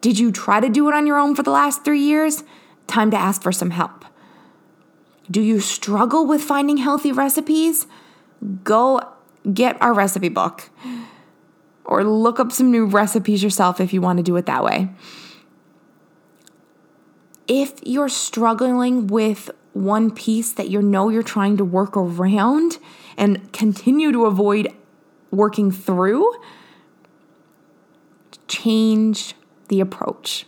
Did 0.00 0.18
you 0.18 0.32
try 0.32 0.60
to 0.60 0.70
do 0.70 0.88
it 0.88 0.94
on 0.94 1.06
your 1.06 1.18
own 1.18 1.34
for 1.34 1.42
the 1.42 1.50
last 1.50 1.84
three 1.84 2.00
years? 2.00 2.42
Time 2.86 3.10
to 3.10 3.16
ask 3.18 3.42
for 3.42 3.52
some 3.52 3.70
help. 3.70 4.06
Do 5.30 5.42
you 5.42 5.60
struggle 5.60 6.26
with 6.26 6.40
finding 6.42 6.78
healthy 6.78 7.12
recipes? 7.12 7.86
Go 8.64 9.00
get 9.52 9.80
our 9.80 9.94
recipe 9.94 10.28
book 10.28 10.70
or 11.84 12.04
look 12.04 12.40
up 12.40 12.52
some 12.52 12.70
new 12.70 12.86
recipes 12.86 13.42
yourself 13.42 13.80
if 13.80 13.92
you 13.92 14.00
want 14.00 14.18
to 14.18 14.22
do 14.22 14.36
it 14.36 14.46
that 14.46 14.64
way. 14.64 14.90
If 17.46 17.74
you're 17.84 18.08
struggling 18.08 19.06
with 19.06 19.50
one 19.72 20.10
piece 20.10 20.52
that 20.52 20.68
you 20.68 20.82
know 20.82 21.10
you're 21.10 21.22
trying 21.22 21.56
to 21.58 21.64
work 21.64 21.96
around 21.96 22.78
and 23.16 23.52
continue 23.52 24.10
to 24.10 24.26
avoid 24.26 24.68
working 25.30 25.70
through, 25.70 26.32
change 28.48 29.34
the 29.68 29.80
approach. 29.80 30.46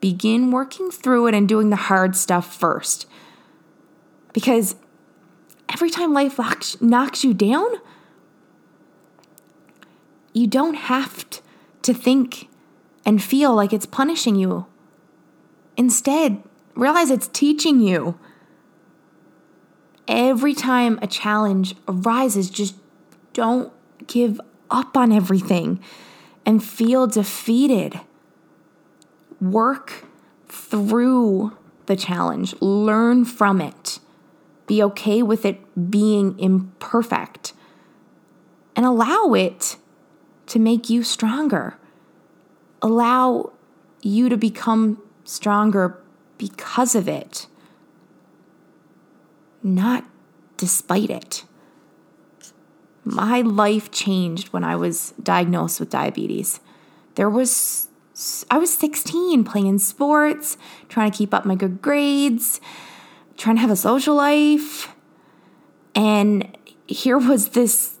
Begin 0.00 0.50
working 0.50 0.90
through 0.90 1.26
it 1.26 1.34
and 1.34 1.48
doing 1.48 1.70
the 1.70 1.76
hard 1.76 2.16
stuff 2.16 2.54
first. 2.54 3.06
Because 4.32 4.76
every 5.72 5.90
time 5.90 6.12
life 6.12 6.38
knocks 6.80 7.24
you 7.24 7.34
down, 7.34 7.68
you 10.32 10.46
don't 10.46 10.74
have 10.74 11.24
to 11.82 11.94
think 11.94 12.48
and 13.04 13.22
feel 13.22 13.54
like 13.54 13.72
it's 13.72 13.86
punishing 13.86 14.36
you. 14.36 14.66
Instead, 15.76 16.42
realize 16.74 17.10
it's 17.10 17.28
teaching 17.28 17.80
you. 17.80 18.18
Every 20.06 20.54
time 20.54 20.98
a 21.02 21.06
challenge 21.06 21.74
arises, 21.88 22.50
just 22.50 22.74
don't 23.32 23.72
give 24.06 24.40
up 24.70 24.96
on 24.96 25.12
everything 25.12 25.80
and 26.44 26.62
feel 26.62 27.06
defeated. 27.06 28.00
Work 29.40 30.04
through 30.48 31.56
the 31.86 31.96
challenge, 31.96 32.54
learn 32.60 33.24
from 33.24 33.60
it, 33.60 33.98
be 34.70 34.84
okay 34.84 35.20
with 35.20 35.44
it 35.44 35.90
being 35.90 36.38
imperfect, 36.38 37.54
and 38.76 38.86
allow 38.86 39.34
it 39.34 39.76
to 40.46 40.60
make 40.60 40.88
you 40.88 41.02
stronger. 41.02 41.76
Allow 42.80 43.50
you 44.00 44.28
to 44.28 44.36
become 44.36 45.02
stronger 45.24 46.00
because 46.38 46.94
of 46.94 47.08
it, 47.08 47.48
not 49.60 50.04
despite 50.56 51.10
it. 51.10 51.42
My 53.02 53.40
life 53.40 53.90
changed 53.90 54.52
when 54.52 54.62
I 54.62 54.76
was 54.76 55.14
diagnosed 55.20 55.80
with 55.80 55.90
diabetes. 55.90 56.60
There 57.16 57.28
was 57.28 57.88
I 58.48 58.58
was 58.58 58.72
16 58.72 59.42
playing 59.42 59.80
sports, 59.80 60.56
trying 60.88 61.10
to 61.10 61.18
keep 61.18 61.34
up 61.34 61.44
my 61.44 61.56
good 61.56 61.82
grades, 61.82 62.60
trying 63.40 63.56
to 63.56 63.62
have 63.62 63.70
a 63.70 63.76
social 63.76 64.14
life. 64.14 64.94
And 65.94 66.56
here 66.86 67.18
was 67.18 67.50
this 67.50 67.96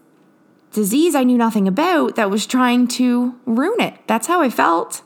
disease 0.72 1.14
I 1.14 1.24
knew 1.24 1.38
nothing 1.38 1.66
about 1.66 2.16
that 2.16 2.30
was 2.30 2.46
trying 2.46 2.86
to 2.88 3.34
ruin 3.46 3.80
it. 3.80 3.94
That's 4.06 4.26
how 4.26 4.42
I 4.42 4.50
felt. 4.50 5.02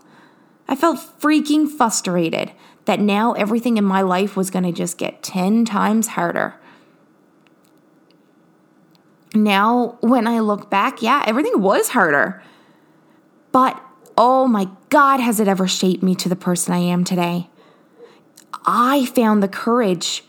I 0.66 0.74
felt 0.74 0.98
freaking 1.20 1.68
frustrated 1.70 2.52
that 2.86 3.00
now 3.00 3.32
everything 3.34 3.76
in 3.76 3.84
my 3.84 4.02
life 4.02 4.36
was 4.36 4.50
going 4.50 4.64
to 4.64 4.72
just 4.72 4.98
get 4.98 5.22
10 5.22 5.64
times 5.64 6.08
harder. 6.08 6.54
Now, 9.34 9.98
when 10.00 10.26
I 10.26 10.40
look 10.40 10.68
back, 10.68 11.00
yeah, 11.00 11.22
everything 11.26 11.60
was 11.60 11.90
harder. 11.90 12.42
But 13.52 13.80
oh 14.18 14.48
my 14.48 14.68
God, 14.90 15.20
has 15.20 15.38
it 15.38 15.48
ever 15.48 15.68
shaped 15.68 16.02
me 16.02 16.14
to 16.16 16.28
the 16.28 16.36
person 16.36 16.74
I 16.74 16.78
am 16.78 17.04
today? 17.04 17.48
I 18.66 19.06
found 19.06 19.42
the 19.42 19.48
courage 19.48 20.24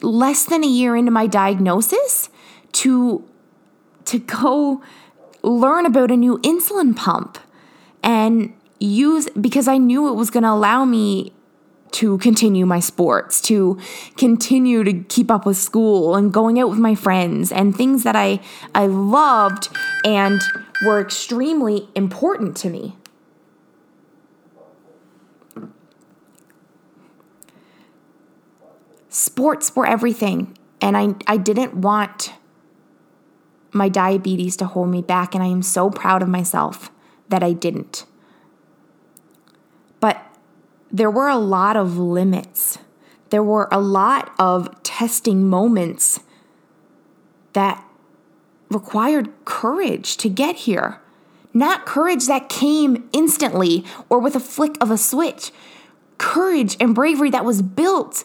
less 0.00 0.44
than 0.44 0.64
a 0.64 0.68
year 0.68 0.96
into 0.96 1.10
my 1.10 1.26
diagnosis 1.26 2.28
to 2.72 3.24
to 4.04 4.18
go 4.18 4.82
learn 5.42 5.86
about 5.86 6.10
a 6.10 6.16
new 6.16 6.38
insulin 6.38 6.96
pump 6.96 7.38
and 8.02 8.52
use 8.80 9.28
because 9.30 9.68
I 9.68 9.78
knew 9.78 10.08
it 10.08 10.14
was 10.14 10.30
going 10.30 10.42
to 10.42 10.50
allow 10.50 10.84
me 10.84 11.32
to 11.92 12.18
continue 12.18 12.64
my 12.64 12.80
sports, 12.80 13.40
to 13.42 13.78
continue 14.16 14.82
to 14.82 14.94
keep 15.04 15.30
up 15.30 15.44
with 15.44 15.56
school 15.56 16.16
and 16.16 16.32
going 16.32 16.58
out 16.58 16.70
with 16.70 16.78
my 16.78 16.94
friends 16.94 17.52
and 17.52 17.76
things 17.76 18.02
that 18.02 18.16
I 18.16 18.40
I 18.74 18.86
loved 18.86 19.68
and 20.04 20.40
were 20.84 21.00
extremely 21.00 21.88
important 21.94 22.56
to 22.58 22.70
me. 22.70 22.96
Sports 29.12 29.76
were 29.76 29.86
everything 29.86 30.56
and 30.80 30.96
I 30.96 31.14
I 31.26 31.36
didn't 31.36 31.74
want 31.74 32.32
my 33.72 33.88
diabetes 33.88 34.56
to 34.58 34.66
hold 34.66 34.90
me 34.90 35.00
back, 35.00 35.34
and 35.34 35.42
I 35.42 35.46
am 35.46 35.62
so 35.62 35.90
proud 35.90 36.22
of 36.22 36.28
myself 36.28 36.90
that 37.28 37.42
I 37.42 37.52
didn't. 37.52 38.04
But 40.00 40.22
there 40.90 41.10
were 41.10 41.28
a 41.28 41.38
lot 41.38 41.76
of 41.76 41.96
limits. 41.96 42.78
There 43.30 43.42
were 43.42 43.68
a 43.72 43.80
lot 43.80 44.32
of 44.38 44.82
testing 44.82 45.48
moments 45.48 46.20
that 47.54 47.82
required 48.70 49.30
courage 49.44 50.16
to 50.18 50.28
get 50.28 50.56
here. 50.56 51.00
Not 51.54 51.86
courage 51.86 52.26
that 52.26 52.48
came 52.48 53.08
instantly 53.12 53.84
or 54.08 54.18
with 54.18 54.36
a 54.36 54.40
flick 54.40 54.76
of 54.82 54.90
a 54.90 54.98
switch. 54.98 55.50
Courage 56.18 56.76
and 56.80 56.94
bravery 56.94 57.30
that 57.30 57.44
was 57.44 57.62
built 57.62 58.24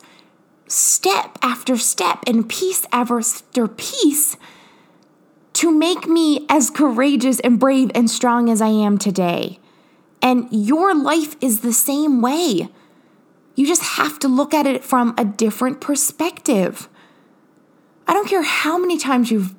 step 0.68 1.38
after 1.42 1.78
step 1.78 2.24
and 2.28 2.48
piece 2.48 2.86
after 2.92 3.68
piece 3.68 4.38
to 5.54 5.72
make 5.72 6.08
me 6.08 6.46
as 6.50 6.70
courageous 6.70 7.40
and 7.40 7.60
brave 7.60 7.90
and 7.96 8.10
strong 8.10 8.50
as 8.50 8.62
I 8.62 8.68
am 8.68 8.98
today. 8.98 9.60
And 10.22 10.48
your 10.52 10.94
life 10.96 11.36
is 11.42 11.62
the 11.62 11.74
same 11.74 12.22
way. 12.22 12.70
You 13.56 13.66
just 13.66 13.84
have 13.98 14.20
to 14.20 14.28
look 14.28 14.54
at 14.54 14.68
it 14.68 14.84
from 14.84 15.16
a 15.18 15.26
different 15.26 15.82
perspective. 15.82 16.88
I 18.08 18.14
don't 18.14 18.28
care 18.28 18.44
how 18.44 18.78
many 18.78 18.98
times 18.98 19.32
you've 19.32 19.56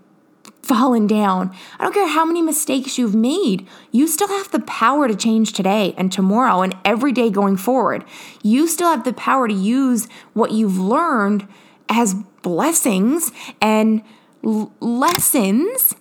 fallen 0.69 1.07
down. 1.07 1.53
I 1.79 1.85
don't 1.85 1.95
care 1.95 2.07
how 2.07 2.25
many 2.25 2.43
mistakes 2.43 2.99
you've 2.99 3.15
made. 3.15 3.67
You 3.91 4.07
still 4.07 4.29
have 4.29 4.51
the 4.51 4.61
power 4.61 5.09
to 5.09 5.17
change 5.17 5.55
today 5.55 5.95
and 5.97 6.13
tomorrow 6.13 6.61
and 6.61 6.77
every 6.85 7.11
day 7.13 7.31
going 7.31 7.57
forward. 7.57 8.05
You 8.43 8.69
still 8.69 8.91
have 8.91 9.05
the 9.05 9.15
power 9.15 9.49
to 9.49 9.55
use 9.55 10.07
what 10.35 10.53
you've 10.53 10.79
learned 10.79 11.49
as 11.89 12.15
blessings 12.43 13.33
and 13.61 14.03
l- 14.45 14.73
lessons 14.81 15.95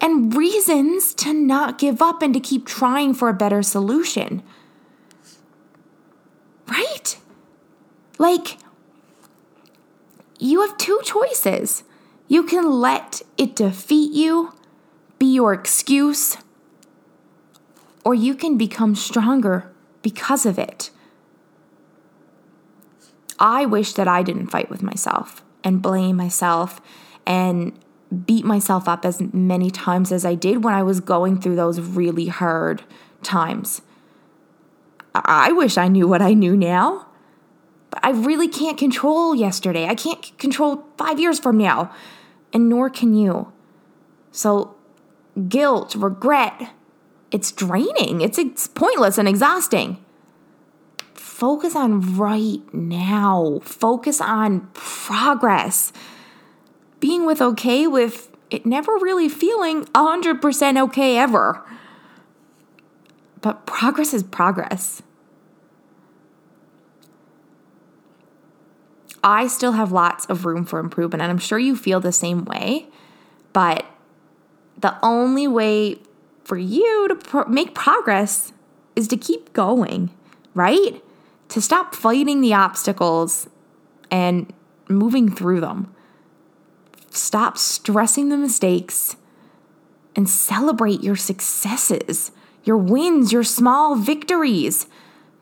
and 0.00 0.34
reasons 0.34 1.14
to 1.14 1.32
not 1.32 1.78
give 1.78 2.00
up 2.00 2.22
and 2.22 2.34
to 2.34 2.40
keep 2.40 2.66
trying 2.66 3.14
for 3.14 3.28
a 3.28 3.34
better 3.34 3.62
solution. 3.62 4.42
Right? 6.68 7.18
Like, 8.18 8.58
you 10.38 10.60
have 10.62 10.76
two 10.76 11.00
choices. 11.02 11.84
You 12.30 12.44
can 12.44 12.70
let 12.70 13.22
it 13.36 13.56
defeat 13.56 14.12
you, 14.12 14.54
be 15.18 15.34
your 15.34 15.52
excuse, 15.52 16.36
or 18.04 18.14
you 18.14 18.36
can 18.36 18.56
become 18.56 18.94
stronger 18.94 19.68
because 20.00 20.46
of 20.46 20.56
it. 20.56 20.90
I 23.40 23.66
wish 23.66 23.94
that 23.94 24.06
I 24.06 24.22
didn't 24.22 24.46
fight 24.46 24.70
with 24.70 24.80
myself 24.80 25.42
and 25.64 25.82
blame 25.82 26.16
myself 26.16 26.80
and 27.26 27.76
beat 28.26 28.44
myself 28.44 28.86
up 28.86 29.04
as 29.04 29.20
many 29.32 29.68
times 29.72 30.12
as 30.12 30.24
I 30.24 30.36
did 30.36 30.62
when 30.62 30.72
I 30.72 30.84
was 30.84 31.00
going 31.00 31.40
through 31.40 31.56
those 31.56 31.80
really 31.80 32.28
hard 32.28 32.84
times. 33.24 33.82
I 35.16 35.50
wish 35.50 35.76
I 35.76 35.88
knew 35.88 36.06
what 36.06 36.22
I 36.22 36.34
knew 36.34 36.56
now. 36.56 37.08
But 37.90 38.04
I 38.04 38.10
really 38.10 38.46
can't 38.46 38.78
control 38.78 39.34
yesterday. 39.34 39.86
I 39.86 39.96
can't 39.96 40.38
control 40.38 40.86
five 40.96 41.18
years 41.18 41.40
from 41.40 41.58
now, 41.58 41.92
and 42.52 42.68
nor 42.68 42.90
can 42.90 43.14
you. 43.14 43.52
So, 44.32 44.76
guilt, 45.48 45.94
regret, 45.94 46.72
it's 47.30 47.52
draining. 47.52 48.20
It's, 48.20 48.38
it's 48.38 48.68
pointless 48.68 49.18
and 49.18 49.28
exhausting. 49.28 50.04
Focus 51.14 51.74
on 51.74 52.16
right 52.16 52.62
now, 52.72 53.60
focus 53.62 54.20
on 54.20 54.68
progress 54.74 55.92
being 57.00 57.24
with 57.24 57.40
okay 57.40 57.86
with 57.86 58.28
it 58.50 58.66
never 58.66 58.92
really 58.98 59.28
feeling 59.28 59.84
100% 59.86 60.82
okay 60.82 61.16
ever. 61.16 61.64
but 63.40 63.64
progress 63.64 64.12
is 64.12 64.22
progress. 64.22 65.02
I 69.22 69.46
still 69.48 69.72
have 69.72 69.92
lots 69.92 70.24
of 70.26 70.44
room 70.44 70.64
for 70.64 70.78
improvement, 70.78 71.22
and 71.22 71.30
I'm 71.30 71.38
sure 71.38 71.58
you 71.58 71.76
feel 71.76 72.00
the 72.00 72.12
same 72.12 72.44
way. 72.44 72.88
But 73.52 73.84
the 74.78 74.96
only 75.02 75.46
way 75.46 75.98
for 76.44 76.56
you 76.56 77.08
to 77.08 77.14
pro- 77.14 77.46
make 77.46 77.74
progress 77.74 78.52
is 78.96 79.08
to 79.08 79.16
keep 79.16 79.52
going, 79.52 80.10
right? 80.54 81.02
To 81.50 81.60
stop 81.60 81.94
fighting 81.94 82.40
the 82.40 82.54
obstacles 82.54 83.48
and 84.10 84.52
moving 84.88 85.30
through 85.30 85.60
them. 85.60 85.94
Stop 87.10 87.58
stressing 87.58 88.28
the 88.28 88.36
mistakes 88.36 89.16
and 90.16 90.28
celebrate 90.28 91.02
your 91.02 91.16
successes, 91.16 92.32
your 92.64 92.76
wins, 92.76 93.32
your 93.32 93.44
small 93.44 93.96
victories. 93.96 94.86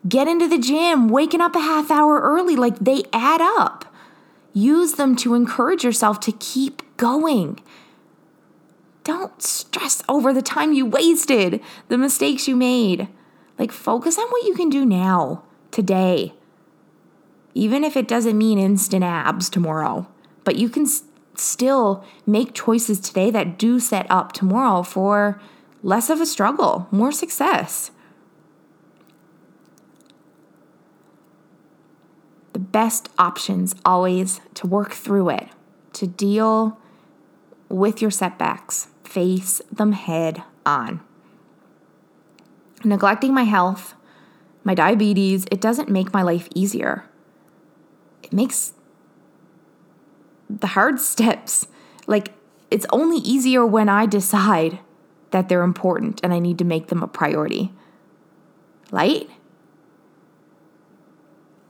Get 0.07 0.27
into 0.27 0.47
the 0.47 0.57
gym, 0.57 1.09
waking 1.09 1.41
up 1.41 1.55
a 1.55 1.59
half 1.59 1.91
hour 1.91 2.19
early, 2.21 2.55
like 2.55 2.79
they 2.79 3.03
add 3.11 3.41
up. 3.41 3.85
Use 4.53 4.93
them 4.93 5.15
to 5.17 5.35
encourage 5.35 5.83
yourself 5.83 6.19
to 6.21 6.31
keep 6.31 6.81
going. 6.97 7.59
Don't 9.03 9.41
stress 9.41 10.01
over 10.07 10.33
the 10.33 10.41
time 10.41 10.73
you 10.73 10.85
wasted, 10.85 11.61
the 11.87 11.97
mistakes 11.97 12.47
you 12.47 12.55
made. 12.55 13.07
Like, 13.57 13.71
focus 13.71 14.17
on 14.17 14.27
what 14.29 14.45
you 14.45 14.55
can 14.55 14.69
do 14.69 14.85
now, 14.85 15.43
today. 15.71 16.33
Even 17.53 17.83
if 17.83 17.97
it 17.97 18.07
doesn't 18.07 18.37
mean 18.37 18.57
instant 18.57 19.03
abs 19.03 19.49
tomorrow, 19.49 20.07
but 20.43 20.55
you 20.55 20.69
can 20.69 20.83
s- 20.83 21.03
still 21.35 22.05
make 22.25 22.53
choices 22.53 22.99
today 22.99 23.31
that 23.31 23.57
do 23.57 23.79
set 23.79 24.09
up 24.09 24.31
tomorrow 24.31 24.81
for 24.83 25.41
less 25.83 26.09
of 26.09 26.21
a 26.21 26.25
struggle, 26.25 26.87
more 26.91 27.11
success. 27.11 27.91
The 32.59 32.65
best 32.65 33.07
options 33.17 33.73
always 33.85 34.41
to 34.55 34.67
work 34.67 34.91
through 34.91 35.29
it, 35.29 35.47
to 35.93 36.05
deal 36.05 36.77
with 37.69 38.01
your 38.01 38.11
setbacks, 38.11 38.89
face 39.01 39.61
them 39.71 39.93
head 39.93 40.43
on. 40.65 40.99
Neglecting 42.83 43.33
my 43.33 43.43
health, 43.43 43.93
my 44.65 44.73
diabetes, 44.73 45.45
it 45.49 45.61
doesn't 45.61 45.87
make 45.87 46.11
my 46.11 46.21
life 46.21 46.49
easier. 46.53 47.05
It 48.23 48.33
makes 48.33 48.73
the 50.49 50.67
hard 50.67 50.99
steps 51.13 51.65
like 52.07 52.33
it's 52.69 52.85
only 52.91 53.19
easier 53.19 53.65
when 53.65 53.87
I 53.87 54.05
decide 54.05 54.79
that 55.31 55.47
they're 55.47 55.63
important 55.63 56.19
and 56.25 56.33
I 56.33 56.39
need 56.39 56.57
to 56.57 56.65
make 56.65 56.87
them 56.87 57.03
a 57.03 57.07
priority. 57.07 57.71
Right? 58.91 59.29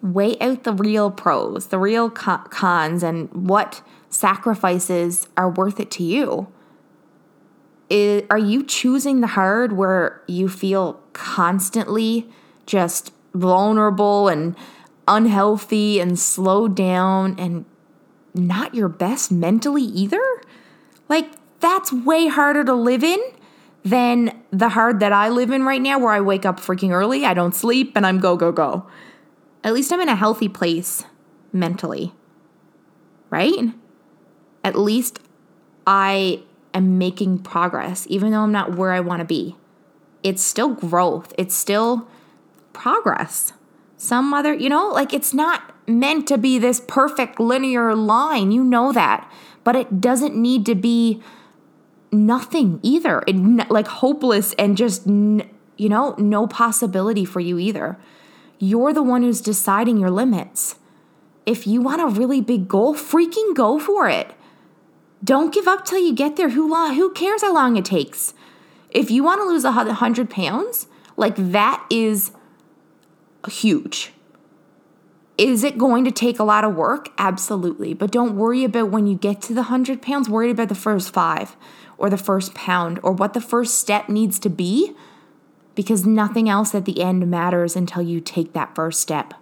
Weigh 0.01 0.39
out 0.39 0.63
the 0.63 0.73
real 0.73 1.11
pros, 1.11 1.67
the 1.67 1.79
real 1.79 2.09
cons, 2.09 3.03
and 3.03 3.29
what 3.33 3.81
sacrifices 4.09 5.27
are 5.35 5.49
worth 5.49 5.79
it 5.79 5.91
to 5.91 6.03
you. 6.03 6.47
Is, 7.89 8.23
are 8.29 8.37
you 8.37 8.63
choosing 8.63 9.21
the 9.21 9.27
hard 9.27 9.73
where 9.73 10.21
you 10.27 10.47
feel 10.47 11.01
constantly 11.13 12.29
just 12.65 13.11
vulnerable 13.33 14.27
and 14.27 14.55
unhealthy 15.07 15.99
and 15.99 16.17
slowed 16.17 16.75
down 16.75 17.35
and 17.39 17.65
not 18.33 18.75
your 18.75 18.89
best 18.89 19.31
mentally 19.31 19.83
either? 19.83 20.23
Like, 21.09 21.31
that's 21.59 21.91
way 21.91 22.27
harder 22.27 22.63
to 22.63 22.73
live 22.73 23.03
in 23.03 23.19
than 23.83 24.39
the 24.51 24.69
hard 24.69 24.99
that 24.99 25.11
I 25.11 25.29
live 25.29 25.51
in 25.51 25.63
right 25.63 25.81
now, 25.81 25.99
where 25.99 26.13
I 26.13 26.21
wake 26.21 26.45
up 26.45 26.59
freaking 26.59 26.91
early, 26.91 27.25
I 27.25 27.33
don't 27.33 27.55
sleep, 27.55 27.93
and 27.95 28.05
I'm 28.05 28.19
go, 28.19 28.37
go, 28.37 28.51
go. 28.51 28.87
At 29.63 29.73
least 29.73 29.91
I'm 29.91 30.01
in 30.01 30.09
a 30.09 30.15
healthy 30.15 30.47
place 30.47 31.03
mentally, 31.51 32.13
right? 33.29 33.73
At 34.63 34.77
least 34.77 35.19
I 35.85 36.43
am 36.73 36.97
making 36.97 37.39
progress, 37.39 38.05
even 38.09 38.31
though 38.31 38.41
I'm 38.41 38.51
not 38.51 38.75
where 38.75 38.91
I 38.91 38.99
want 38.99 39.19
to 39.19 39.25
be. 39.25 39.57
It's 40.23 40.43
still 40.43 40.73
growth, 40.73 41.33
it's 41.37 41.55
still 41.55 42.07
progress. 42.73 43.53
Some 43.97 44.33
other, 44.33 44.53
you 44.53 44.69
know, 44.69 44.89
like 44.89 45.13
it's 45.13 45.33
not 45.33 45.73
meant 45.87 46.27
to 46.27 46.37
be 46.37 46.57
this 46.57 46.81
perfect 46.87 47.39
linear 47.39 47.95
line. 47.95 48.51
You 48.51 48.63
know 48.63 48.93
that. 48.93 49.29
But 49.65 49.75
it 49.75 49.99
doesn't 49.99 50.35
need 50.35 50.65
to 50.67 50.75
be 50.75 51.21
nothing 52.11 52.79
either. 52.81 53.23
It, 53.27 53.35
like 53.69 53.87
hopeless 53.87 54.53
and 54.53 54.77
just, 54.77 55.05
you 55.05 55.89
know, 55.89 56.15
no 56.17 56.47
possibility 56.47 57.25
for 57.25 57.41
you 57.41 57.59
either. 57.59 57.99
You're 58.59 58.93
the 58.93 59.01
one 59.01 59.23
who's 59.23 59.41
deciding 59.41 59.97
your 59.97 60.11
limits. 60.11 60.75
If 61.45 61.65
you 61.65 61.81
want 61.81 62.01
a 62.01 62.07
really 62.07 62.41
big 62.41 62.67
goal, 62.67 62.93
freaking 62.93 63.55
go 63.55 63.79
for 63.79 64.09
it. 64.09 64.35
Don't 65.23 65.53
give 65.53 65.67
up 65.67 65.85
till 65.85 65.99
you 65.99 66.13
get 66.13 66.35
there. 66.35 66.49
Who, 66.49 66.73
who 66.93 67.11
cares 67.13 67.41
how 67.41 67.53
long 67.53 67.77
it 67.77 67.85
takes? 67.85 68.33
If 68.91 69.09
you 69.09 69.23
want 69.23 69.41
to 69.41 69.45
lose 69.45 69.63
100 69.63 70.29
pounds, 70.29 70.87
like 71.15 71.35
that 71.37 71.85
is 71.89 72.31
huge. 73.47 74.11
Is 75.37 75.63
it 75.63 75.77
going 75.77 76.03
to 76.03 76.11
take 76.11 76.37
a 76.37 76.43
lot 76.43 76.65
of 76.65 76.75
work? 76.75 77.09
Absolutely. 77.17 77.93
But 77.93 78.11
don't 78.11 78.35
worry 78.35 78.65
about 78.65 78.91
when 78.91 79.07
you 79.07 79.15
get 79.15 79.41
to 79.43 79.53
the 79.53 79.61
100 79.61 80.01
pounds, 80.01 80.29
worry 80.29 80.51
about 80.51 80.67
the 80.67 80.75
first 80.75 81.13
five 81.13 81.55
or 81.97 82.09
the 82.09 82.17
first 82.17 82.53
pound 82.53 82.99
or 83.03 83.13
what 83.13 83.33
the 83.33 83.41
first 83.41 83.79
step 83.79 84.09
needs 84.09 84.37
to 84.39 84.49
be 84.49 84.93
because 85.79 86.05
nothing 86.05 86.49
else 86.49 86.75
at 86.75 86.83
the 86.83 87.01
end 87.01 87.25
matters 87.31 87.73
until 87.73 88.01
you 88.01 88.19
take 88.19 88.51
that 88.51 88.75
first 88.75 88.99
step. 88.99 89.33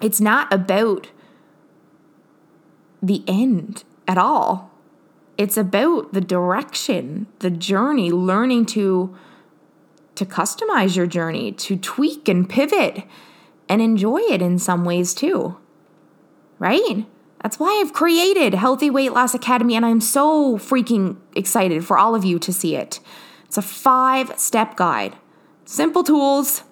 It's 0.00 0.20
not 0.20 0.52
about 0.52 1.08
the 3.02 3.24
end 3.26 3.82
at 4.06 4.16
all. 4.16 4.70
It's 5.36 5.56
about 5.56 6.12
the 6.12 6.20
direction, 6.20 7.26
the 7.40 7.50
journey, 7.50 8.12
learning 8.12 8.66
to 8.66 9.16
to 10.14 10.24
customize 10.24 10.94
your 10.94 11.08
journey, 11.08 11.50
to 11.50 11.76
tweak 11.76 12.28
and 12.28 12.48
pivot 12.48 13.02
and 13.68 13.82
enjoy 13.82 14.18
it 14.18 14.40
in 14.40 14.60
some 14.60 14.84
ways 14.84 15.12
too. 15.12 15.58
Right? 16.60 17.04
That's 17.42 17.58
why 17.58 17.82
I've 17.84 17.92
created 17.92 18.54
Healthy 18.54 18.90
Weight 18.90 19.12
Loss 19.12 19.34
Academy 19.34 19.74
and 19.74 19.84
I'm 19.84 20.00
so 20.00 20.56
freaking 20.56 21.16
excited 21.34 21.84
for 21.84 21.98
all 21.98 22.14
of 22.14 22.24
you 22.24 22.38
to 22.38 22.52
see 22.52 22.76
it. 22.76 23.00
It's 23.48 23.58
a 23.58 23.62
five 23.62 24.38
step 24.38 24.76
guide, 24.76 25.16
simple 25.64 26.04
tools, 26.04 26.62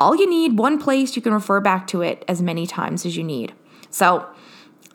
all 0.00 0.14
you 0.14 0.28
need, 0.28 0.58
one 0.58 0.80
place 0.80 1.16
you 1.16 1.22
can 1.22 1.32
refer 1.32 1.60
back 1.60 1.86
to 1.88 2.02
it 2.02 2.24
as 2.28 2.40
many 2.40 2.66
times 2.66 3.04
as 3.04 3.16
you 3.16 3.24
need. 3.24 3.52
So, 3.90 4.26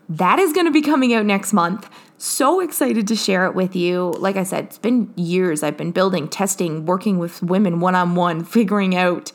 that 0.10 0.39
is 0.39 0.54
going 0.54 0.65
to 0.65 0.72
be 0.72 0.82
coming 0.82 1.13
out 1.13 1.26
next 1.26 1.54
month. 1.54 1.89
So 2.17 2.60
excited 2.60 3.08
to 3.08 3.15
share 3.15 3.46
it 3.46 3.56
with 3.56 3.76
you. 3.76 4.12
Like 4.17 4.36
I 4.36 4.43
said, 4.43 4.65
it's 4.65 4.78
been 4.78 5.13
years 5.15 5.63
I've 5.63 5.78
been 5.78 5.91
building, 5.91 6.28
testing, 6.28 6.86
working 6.86 7.19
with 7.19 7.41
women 7.41 7.80
one 7.80 7.96
on 7.96 8.15
one, 8.15 8.43
figuring 8.43 8.96
out 8.96 9.32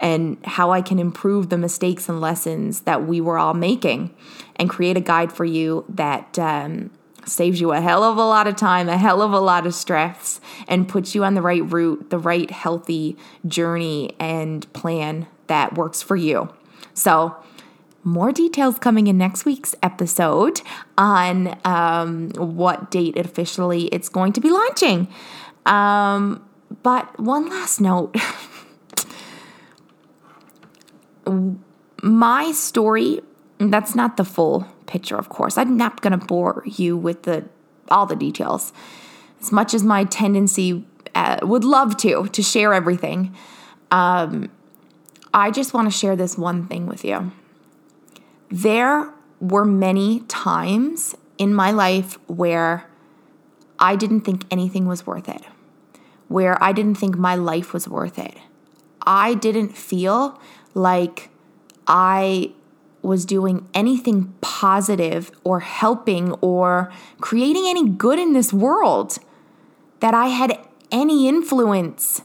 and 0.00 0.38
how 0.44 0.70
I 0.70 0.82
can 0.82 0.98
improve 0.98 1.48
the 1.48 1.58
mistakes 1.58 2.08
and 2.08 2.20
lessons 2.20 2.82
that 2.82 3.06
we 3.06 3.20
were 3.20 3.38
all 3.38 3.54
making 3.54 4.14
and 4.56 4.70
create 4.70 4.96
a 4.96 5.00
guide 5.00 5.32
for 5.32 5.44
you 5.44 5.84
that 5.88 6.38
um, 6.38 6.90
saves 7.28 7.60
you 7.60 7.72
a 7.72 7.80
hell 7.80 8.02
of 8.02 8.16
a 8.16 8.24
lot 8.24 8.46
of 8.46 8.56
time, 8.56 8.88
a 8.88 8.96
hell 8.96 9.22
of 9.22 9.32
a 9.32 9.40
lot 9.40 9.66
of 9.66 9.74
stress, 9.74 10.40
and 10.66 10.88
puts 10.88 11.14
you 11.14 11.24
on 11.24 11.34
the 11.34 11.42
right 11.42 11.62
route, 11.70 12.10
the 12.10 12.18
right 12.18 12.50
healthy 12.50 13.16
journey 13.46 14.14
and 14.18 14.70
plan 14.72 15.26
that 15.46 15.76
works 15.76 16.02
for 16.02 16.16
you. 16.16 16.48
So, 16.94 17.36
more 18.04 18.32
details 18.32 18.78
coming 18.78 19.06
in 19.06 19.18
next 19.18 19.44
week's 19.44 19.74
episode 19.82 20.62
on 20.96 21.58
um, 21.64 22.30
what 22.30 22.90
date 22.90 23.18
officially 23.18 23.86
it's 23.86 24.08
going 24.08 24.32
to 24.32 24.40
be 24.40 24.50
launching. 24.50 25.08
Um, 25.66 26.42
but 26.82 27.18
one 27.20 27.48
last 27.48 27.80
note. 27.80 28.16
my 32.02 32.52
story, 32.52 33.20
that's 33.58 33.94
not 33.94 34.16
the 34.16 34.24
full 34.24 34.66
picture, 34.86 35.16
of 35.16 35.28
course. 35.28 35.58
I'm 35.58 35.76
not 35.76 36.00
going 36.00 36.18
to 36.18 36.24
bore 36.24 36.62
you 36.64 36.96
with 36.96 37.24
the 37.24 37.44
all 37.90 38.06
the 38.06 38.16
details. 38.16 38.72
As 39.40 39.52
much 39.52 39.74
as 39.74 39.82
my 39.82 40.04
tendency 40.04 40.86
uh, 41.14 41.38
would 41.42 41.64
love 41.64 41.96
to 41.98 42.28
to 42.28 42.42
share 42.42 42.72
everything, 42.74 43.34
um, 43.90 44.50
I 45.32 45.50
just 45.50 45.74
want 45.74 45.90
to 45.90 45.96
share 45.96 46.16
this 46.16 46.38
one 46.38 46.66
thing 46.66 46.86
with 46.86 47.04
you. 47.04 47.32
There 48.50 49.12
were 49.40 49.64
many 49.64 50.20
times 50.20 51.16
in 51.36 51.54
my 51.54 51.70
life 51.70 52.18
where 52.28 52.88
I 53.78 53.94
didn't 53.96 54.22
think 54.22 54.44
anything 54.50 54.86
was 54.86 55.06
worth 55.06 55.28
it, 55.28 55.42
where 56.28 56.62
I 56.62 56.72
didn't 56.72 56.96
think 56.96 57.16
my 57.16 57.34
life 57.34 57.72
was 57.72 57.88
worth 57.88 58.18
it. 58.18 58.36
I 59.06 59.34
didn't 59.34 59.76
feel 59.76 60.40
like 60.74 61.30
I 61.86 62.52
was 63.02 63.24
doing 63.24 63.68
anything 63.74 64.34
positive 64.40 65.30
or 65.44 65.60
helping 65.60 66.32
or 66.34 66.92
creating 67.20 67.64
any 67.66 67.88
good 67.88 68.18
in 68.18 68.32
this 68.32 68.52
world, 68.52 69.18
that 70.00 70.14
I 70.14 70.26
had 70.26 70.58
any 70.90 71.28
influence, 71.28 72.22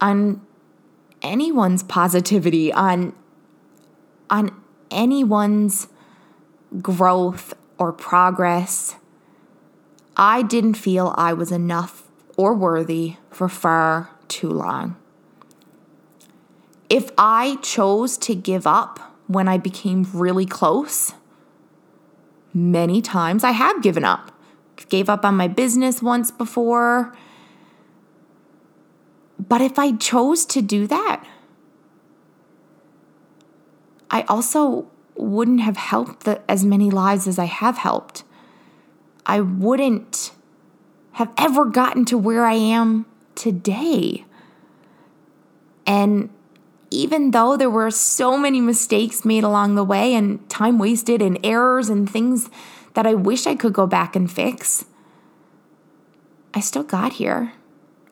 on 0.00 0.40
anyone's 1.22 1.82
positivity, 1.82 2.72
on 2.72 3.14
on 4.30 4.50
anyone's 4.90 5.88
growth 6.80 7.54
or 7.78 7.92
progress. 7.92 8.96
I 10.16 10.42
didn't 10.42 10.74
feel 10.74 11.14
I 11.16 11.32
was 11.32 11.50
enough 11.50 12.04
or 12.36 12.54
worthy 12.54 13.16
for 13.30 13.48
far 13.48 14.10
too 14.28 14.50
long. 14.50 14.96
If 16.88 17.10
I 17.18 17.56
chose 17.62 18.16
to 18.18 18.34
give 18.34 18.66
up 18.66 19.13
when 19.26 19.48
I 19.48 19.58
became 19.58 20.06
really 20.12 20.46
close, 20.46 21.14
many 22.52 23.00
times 23.00 23.44
I 23.44 23.52
have 23.52 23.82
given 23.82 24.04
up. 24.04 24.30
Gave 24.88 25.08
up 25.08 25.24
on 25.24 25.36
my 25.36 25.48
business 25.48 26.02
once 26.02 26.30
before. 26.30 27.16
But 29.38 29.60
if 29.60 29.78
I 29.78 29.92
chose 29.92 30.44
to 30.46 30.62
do 30.62 30.86
that, 30.86 31.24
I 34.10 34.22
also 34.22 34.90
wouldn't 35.16 35.60
have 35.60 35.76
helped 35.76 36.24
the, 36.24 36.40
as 36.50 36.64
many 36.64 36.90
lives 36.90 37.26
as 37.26 37.38
I 37.38 37.46
have 37.46 37.78
helped. 37.78 38.24
I 39.26 39.40
wouldn't 39.40 40.32
have 41.12 41.32
ever 41.38 41.64
gotten 41.64 42.04
to 42.06 42.18
where 42.18 42.44
I 42.44 42.54
am 42.54 43.06
today. 43.34 44.24
And 45.86 46.30
even 46.94 47.32
though 47.32 47.56
there 47.56 47.70
were 47.70 47.90
so 47.90 48.38
many 48.38 48.60
mistakes 48.60 49.24
made 49.24 49.44
along 49.44 49.74
the 49.74 49.84
way 49.84 50.14
and 50.14 50.48
time 50.48 50.78
wasted 50.78 51.20
and 51.20 51.38
errors 51.44 51.88
and 51.88 52.08
things 52.08 52.48
that 52.94 53.06
I 53.06 53.14
wish 53.14 53.46
I 53.46 53.56
could 53.56 53.72
go 53.72 53.86
back 53.86 54.14
and 54.14 54.30
fix, 54.30 54.84
I 56.54 56.60
still 56.60 56.84
got 56.84 57.14
here. 57.14 57.52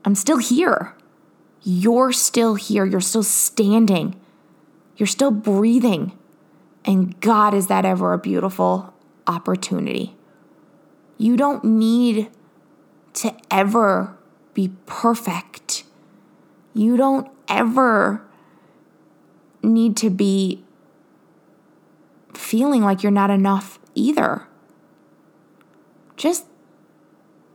I'm 0.04 0.16
still 0.16 0.38
here. 0.38 0.94
You're 1.62 2.12
still 2.12 2.56
here. 2.56 2.84
You're 2.84 3.00
still 3.00 3.22
standing. 3.22 4.20
You're 4.96 5.06
still 5.06 5.30
breathing. 5.30 6.18
And 6.84 7.18
God, 7.20 7.54
is 7.54 7.68
that 7.68 7.84
ever 7.84 8.12
a 8.12 8.18
beautiful 8.18 8.92
opportunity? 9.28 10.16
You 11.18 11.36
don't 11.36 11.62
need 11.62 12.30
to 13.14 13.32
ever 13.48 14.18
be 14.54 14.72
perfect. 14.86 15.84
You 16.74 16.96
don't 16.96 17.28
ever 17.46 18.26
need 19.62 19.96
to 19.98 20.10
be 20.10 20.62
feeling 22.34 22.82
like 22.82 23.02
you're 23.02 23.12
not 23.12 23.30
enough 23.30 23.78
either. 23.94 24.46
Just 26.16 26.46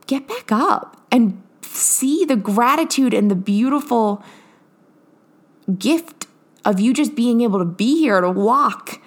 get 0.06 0.26
back 0.26 0.50
up 0.50 1.00
and 1.10 1.42
see 1.62 2.24
the 2.24 2.36
gratitude 2.36 3.14
and 3.14 3.30
the 3.30 3.36
beautiful 3.36 4.22
gift 5.78 6.26
of 6.64 6.80
you 6.80 6.92
just 6.92 7.14
being 7.14 7.40
able 7.40 7.58
to 7.58 7.64
be 7.64 7.98
here 7.98 8.20
to 8.20 8.30
walk. 8.30 9.00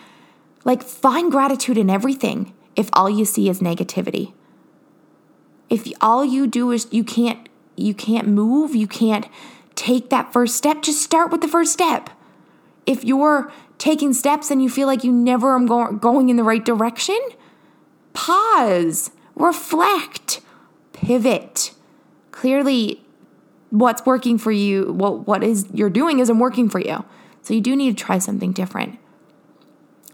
Like, 0.64 0.84
find 0.84 1.32
gratitude 1.32 1.78
in 1.78 1.90
everything 1.90 2.54
if 2.76 2.90
all 2.94 3.10
you 3.10 3.26
see 3.26 3.50
is 3.50 3.60
negativity. 3.60 4.34
If 5.70 5.88
all 6.02 6.24
you 6.24 6.48
do 6.48 6.72
is 6.72 6.88
you 6.92 7.04
can't 7.04 7.48
you 7.78 7.94
can't 7.94 8.28
move, 8.28 8.76
you 8.76 8.88
can't 8.88 9.28
take 9.76 10.10
that 10.10 10.32
first 10.34 10.56
step, 10.56 10.82
just 10.82 11.02
start 11.02 11.32
with 11.32 11.42
the 11.42 11.48
first 11.48 11.72
step. 11.72 12.10
If 12.86 13.04
you're 13.04 13.52
taking 13.78 14.14
steps 14.14 14.52
and 14.52 14.62
you 14.62 14.70
feel 14.70 14.88
like 14.88 15.04
you 15.04 15.12
never 15.12 15.52
are 15.52 15.92
going 15.94 16.30
in 16.30 16.36
the 16.36 16.44
right 16.44 16.64
direction, 16.64 17.20
pause, 18.14 19.12
reflect, 19.36 20.42
pivot. 20.94 21.74
Clearly, 22.32 23.04
what's 23.70 24.06
working 24.06 24.38
for 24.38 24.52
you, 24.52 24.92
what 24.94 25.28
what 25.28 25.44
is 25.44 25.68
you're 25.74 25.90
doing 25.90 26.20
isn't 26.20 26.40
working 26.40 26.70
for 26.70 26.80
you. 26.80 27.04
So 27.42 27.54
you 27.54 27.62
do 27.62 27.76
need 27.76 27.98
to 27.98 28.04
try 28.04 28.20
something 28.20 28.52
different. 28.52 29.00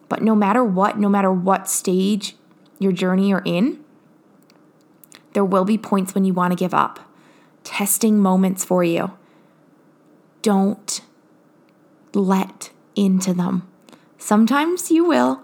But 0.10 0.22
no 0.22 0.36
matter 0.36 0.64
what, 0.64 0.98
no 0.98 1.10
matter 1.10 1.32
what 1.32 1.70
stage 1.70 2.36
your 2.80 2.92
journey 2.92 3.30
you're 3.30 3.44
in, 3.46 3.84
there 5.34 5.44
will 5.44 5.66
be 5.66 5.78
points 5.78 6.16
when 6.16 6.24
you 6.24 6.34
want 6.34 6.52
to 6.52 6.56
give 6.56 6.74
up. 6.74 7.00
Testing 7.64 8.18
moments 8.20 8.64
for 8.64 8.84
you. 8.84 9.12
Don't 10.42 11.02
let 12.20 12.72
into 12.96 13.34
them. 13.34 13.68
Sometimes 14.18 14.92
you 14.92 15.06
will, 15.06 15.44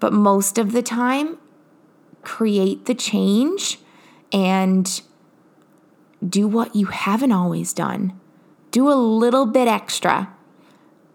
but 0.00 0.12
most 0.12 0.58
of 0.58 0.72
the 0.72 0.82
time, 0.82 1.38
create 2.22 2.86
the 2.86 2.94
change 2.94 3.78
and 4.32 5.02
do 6.26 6.48
what 6.48 6.74
you 6.74 6.86
haven't 6.86 7.32
always 7.32 7.72
done. 7.72 8.18
Do 8.70 8.90
a 8.90 8.94
little 8.94 9.46
bit 9.46 9.68
extra, 9.68 10.34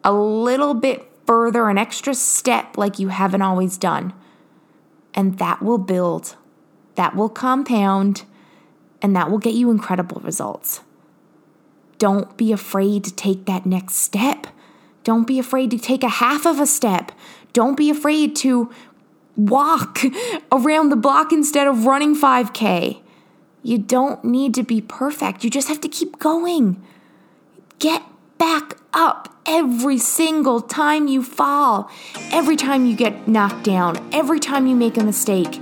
a 0.03 0.13
little 0.13 0.73
bit 0.73 1.11
further, 1.25 1.69
an 1.69 1.77
extra 1.77 2.13
step 2.13 2.77
like 2.77 2.99
you 2.99 3.09
haven't 3.09 3.41
always 3.41 3.77
done. 3.77 4.13
And 5.13 5.37
that 5.39 5.61
will 5.61 5.77
build, 5.77 6.35
that 6.95 7.15
will 7.15 7.29
compound, 7.29 8.23
and 9.01 9.15
that 9.15 9.29
will 9.29 9.39
get 9.39 9.53
you 9.53 9.71
incredible 9.71 10.21
results. 10.21 10.81
Don't 11.97 12.37
be 12.37 12.51
afraid 12.51 13.03
to 13.03 13.13
take 13.13 13.45
that 13.45 13.65
next 13.65 13.95
step. 13.95 14.47
Don't 15.09 15.25
be 15.25 15.39
afraid 15.39 15.71
to 15.71 15.79
take 15.79 16.03
a 16.03 16.07
half 16.07 16.45
of 16.45 16.59
a 16.59 16.67
step. 16.67 17.11
Don't 17.51 17.75
be 17.75 17.89
afraid 17.89 18.35
to 18.35 18.71
walk 19.35 20.01
around 20.51 20.89
the 20.89 20.95
block 20.95 21.33
instead 21.33 21.65
of 21.65 21.87
running 21.87 22.15
5K. 22.15 23.01
You 23.63 23.79
don't 23.79 24.23
need 24.23 24.53
to 24.53 24.61
be 24.61 24.81
perfect. 24.81 25.43
You 25.43 25.49
just 25.49 25.67
have 25.67 25.81
to 25.81 25.87
keep 25.87 26.19
going. 26.19 26.79
Get 27.79 28.03
back 28.37 28.77
up 28.93 29.35
every 29.47 29.97
single 29.97 30.61
time 30.61 31.07
you 31.07 31.23
fall, 31.23 31.89
every 32.31 32.55
time 32.55 32.85
you 32.85 32.95
get 32.95 33.27
knocked 33.27 33.63
down, 33.63 33.97
every 34.13 34.39
time 34.39 34.67
you 34.67 34.75
make 34.75 34.95
a 34.95 35.03
mistake, 35.03 35.59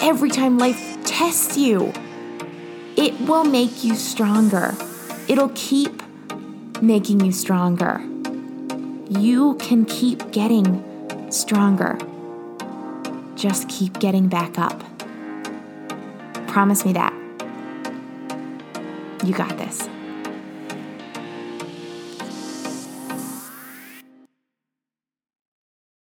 every 0.00 0.30
time 0.30 0.58
life 0.58 0.98
tests 1.04 1.56
you. 1.56 1.92
It 2.96 3.20
will 3.20 3.44
make 3.44 3.84
you 3.84 3.94
stronger. 3.94 4.74
It'll 5.28 5.52
keep 5.54 6.02
making 6.82 7.20
you 7.20 7.30
stronger. 7.30 8.04
You 9.08 9.56
can 9.56 9.84
keep 9.84 10.30
getting 10.32 10.82
stronger. 11.30 11.98
Just 13.36 13.68
keep 13.68 13.98
getting 14.00 14.28
back 14.28 14.58
up. 14.58 14.82
Promise 16.46 16.86
me 16.86 16.94
that. 16.94 17.12
You 19.24 19.34
got 19.34 19.58
this. 19.58 19.88